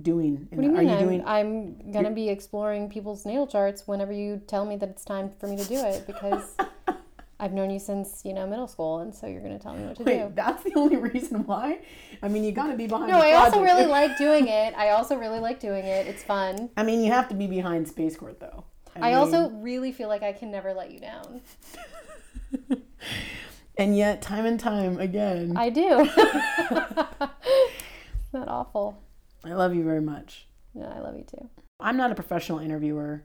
doing? 0.00 0.46
What 0.50 0.62
do 0.62 0.68
you 0.68 0.76
Are 0.76 0.82
you 0.82 0.90
I'm, 0.90 0.98
doing 0.98 1.24
I'm 1.26 1.90
gonna 1.90 2.10
be 2.10 2.28
exploring 2.28 2.90
people's 2.90 3.24
natal 3.24 3.46
charts 3.46 3.86
whenever 3.88 4.12
you 4.12 4.42
tell 4.46 4.66
me 4.66 4.76
that 4.76 4.90
it's 4.90 5.04
time 5.06 5.30
for 5.40 5.46
me 5.46 5.56
to 5.56 5.64
do 5.64 5.76
it 5.76 6.06
because 6.06 6.54
I've 7.38 7.52
known 7.52 7.70
you 7.70 7.78
since 7.78 8.22
you 8.24 8.32
know 8.32 8.46
middle 8.46 8.66
school, 8.66 9.00
and 9.00 9.14
so 9.14 9.26
you're 9.26 9.42
gonna 9.42 9.58
tell 9.58 9.74
me 9.74 9.84
what 9.84 9.96
to 9.96 10.04
do. 10.04 10.32
That's 10.34 10.62
the 10.62 10.72
only 10.74 10.96
reason 11.12 11.44
why? 11.44 11.80
I 12.22 12.28
mean, 12.28 12.44
you 12.44 12.52
got 12.52 12.68
to 12.68 12.76
be 12.76 12.86
behind 12.86 13.10
No, 13.10 13.18
I 13.18 13.32
also 13.32 13.62
really 13.62 13.84
like 13.84 14.16
doing 14.18 14.48
it. 14.48 14.74
I 14.76 14.90
also 14.90 15.16
really 15.16 15.38
like 15.38 15.60
doing 15.60 15.84
it. 15.84 16.06
It's 16.06 16.22
fun. 16.22 16.70
I 16.76 16.82
mean, 16.82 17.02
you 17.02 17.12
have 17.12 17.28
to 17.28 17.34
be 17.34 17.46
behind 17.46 17.88
Space 17.88 18.16
Court 18.16 18.40
though. 18.40 18.64
I 18.98 19.12
also 19.14 19.50
really 19.50 19.92
feel 19.92 20.08
like 20.08 20.22
I 20.22 20.32
can 20.32 20.50
never 20.50 20.72
let 20.72 20.90
you 20.90 21.00
down. 21.00 21.42
and 23.76 23.94
yet 23.94 24.22
time 24.22 24.46
and 24.46 24.58
time 24.58 24.98
again, 24.98 25.54
I, 25.54 25.66
I 25.66 25.68
do. 25.70 26.00
Isn't 26.00 26.10
that 28.32 28.48
awful? 28.48 29.02
I 29.44 29.52
love 29.52 29.74
you 29.74 29.84
very 29.84 30.00
much. 30.00 30.46
Yeah, 30.74 30.88
I 30.88 31.00
love 31.00 31.16
you 31.16 31.24
too. 31.24 31.48
I'm 31.78 31.98
not 31.98 32.10
a 32.10 32.14
professional 32.14 32.58
interviewer. 32.58 33.22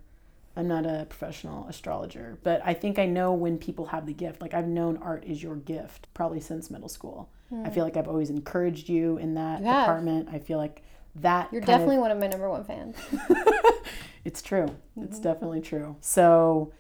I'm 0.55 0.67
not 0.67 0.85
a 0.85 1.05
professional 1.09 1.67
astrologer, 1.67 2.37
but 2.43 2.61
I 2.65 2.73
think 2.73 2.99
I 2.99 3.05
know 3.05 3.33
when 3.33 3.57
people 3.57 3.85
have 3.87 4.05
the 4.05 4.13
gift. 4.13 4.41
Like 4.41 4.53
I've 4.53 4.67
known 4.67 4.97
art 4.97 5.23
is 5.25 5.41
your 5.41 5.55
gift 5.55 6.07
probably 6.13 6.39
since 6.41 6.69
middle 6.69 6.89
school. 6.89 7.29
I 7.65 7.69
feel 7.69 7.83
like 7.83 7.97
I've 7.97 8.07
always 8.07 8.29
encouraged 8.29 8.87
you 8.87 9.17
in 9.17 9.33
that 9.35 9.59
Hmm. 9.59 9.65
You 9.65 9.71
department. 9.73 10.29
I 10.31 10.39
feel 10.39 10.57
like 10.57 10.83
that 11.15 11.51
You're 11.51 11.61
kind 11.61 11.69
of- 11.73 11.79
definitely 11.79 11.97
one 11.97 12.11
of 12.11 12.17
my 12.17 12.27
number 12.27 12.49
one 12.49 12.63
fans. 12.63 12.95
It's 14.23 14.41
true. 14.43 14.67
It's 14.97 15.15
Mm-hmm. 15.15 15.23
definitely 15.23 15.61
true. 15.61 15.95
So 15.99 16.71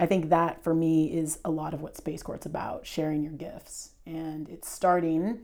I 0.00 0.06
think 0.06 0.30
that 0.30 0.64
for 0.64 0.74
me 0.74 1.06
is 1.12 1.38
a 1.44 1.50
lot 1.50 1.72
of 1.72 1.80
what 1.82 1.96
Space 1.96 2.20
Court's 2.22 2.46
about, 2.46 2.84
sharing 2.84 3.22
your 3.22 3.32
gifts. 3.32 3.90
And 4.06 4.48
it's 4.48 4.68
starting 4.68 5.38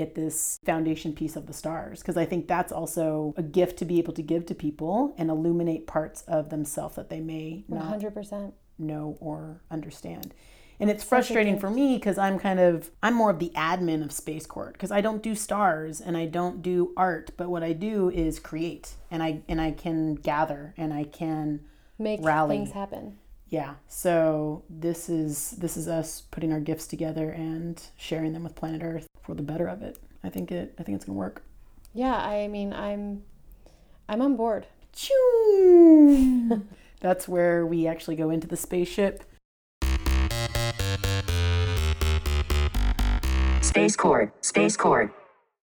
at 0.00 0.14
this 0.14 0.58
foundation 0.64 1.12
piece 1.12 1.36
of 1.36 1.46
the 1.46 1.52
stars 1.52 2.00
because 2.00 2.16
I 2.16 2.24
think 2.24 2.48
that's 2.48 2.72
also 2.72 3.34
a 3.36 3.42
gift 3.42 3.78
to 3.78 3.84
be 3.84 3.98
able 3.98 4.12
to 4.14 4.22
give 4.22 4.46
to 4.46 4.54
people 4.54 5.14
and 5.18 5.30
illuminate 5.30 5.86
parts 5.86 6.22
of 6.22 6.50
themselves 6.50 6.96
that 6.96 7.10
they 7.10 7.20
may 7.20 7.64
not 7.68 7.84
hundred 7.84 8.14
percent. 8.14 8.54
know 8.78 9.16
or 9.20 9.60
understand. 9.70 10.34
And 10.80 10.88
it's 10.90 11.02
frustrating 11.02 11.58
for 11.58 11.70
me 11.70 11.96
because 11.96 12.18
I'm 12.18 12.38
kind 12.38 12.60
of 12.60 12.90
I'm 13.02 13.14
more 13.14 13.30
of 13.30 13.40
the 13.40 13.50
admin 13.56 14.04
of 14.04 14.12
Space 14.12 14.46
Court 14.46 14.74
because 14.74 14.92
I 14.92 15.00
don't 15.00 15.22
do 15.22 15.34
stars 15.34 16.00
and 16.00 16.16
I 16.16 16.26
don't 16.26 16.62
do 16.62 16.92
art, 16.96 17.32
but 17.36 17.48
what 17.50 17.64
I 17.64 17.72
do 17.72 18.10
is 18.10 18.38
create 18.38 18.94
and 19.10 19.20
I 19.22 19.42
and 19.48 19.60
I 19.60 19.72
can 19.72 20.14
gather 20.14 20.74
and 20.76 20.94
I 20.94 21.02
can 21.04 21.60
Make 21.98 22.20
Rally. 22.22 22.58
things 22.58 22.70
happen. 22.72 23.18
Yeah. 23.48 23.74
So 23.88 24.64
this 24.68 25.08
is 25.08 25.52
this 25.52 25.76
is 25.76 25.88
us 25.88 26.22
putting 26.30 26.52
our 26.52 26.60
gifts 26.60 26.86
together 26.86 27.30
and 27.30 27.82
sharing 27.96 28.32
them 28.32 28.44
with 28.44 28.54
planet 28.54 28.82
Earth 28.82 29.06
for 29.22 29.34
the 29.34 29.42
better 29.42 29.66
of 29.66 29.82
it. 29.82 29.98
I 30.22 30.28
think 30.28 30.52
it 30.52 30.74
I 30.78 30.82
think 30.82 30.96
it's 30.96 31.04
gonna 31.04 31.18
work. 31.18 31.42
Yeah, 31.94 32.14
I 32.14 32.48
mean, 32.48 32.72
I'm, 32.72 33.22
I'm 34.08 34.20
on 34.20 34.36
board. 34.36 34.66
That's 37.00 37.26
where 37.26 37.66
we 37.66 37.86
actually 37.86 38.16
go 38.16 38.30
into 38.30 38.46
the 38.46 38.56
spaceship. 38.56 39.24
Space 43.62 43.96
Court, 43.96 44.44
Space 44.44 44.76
Court. 44.76 45.12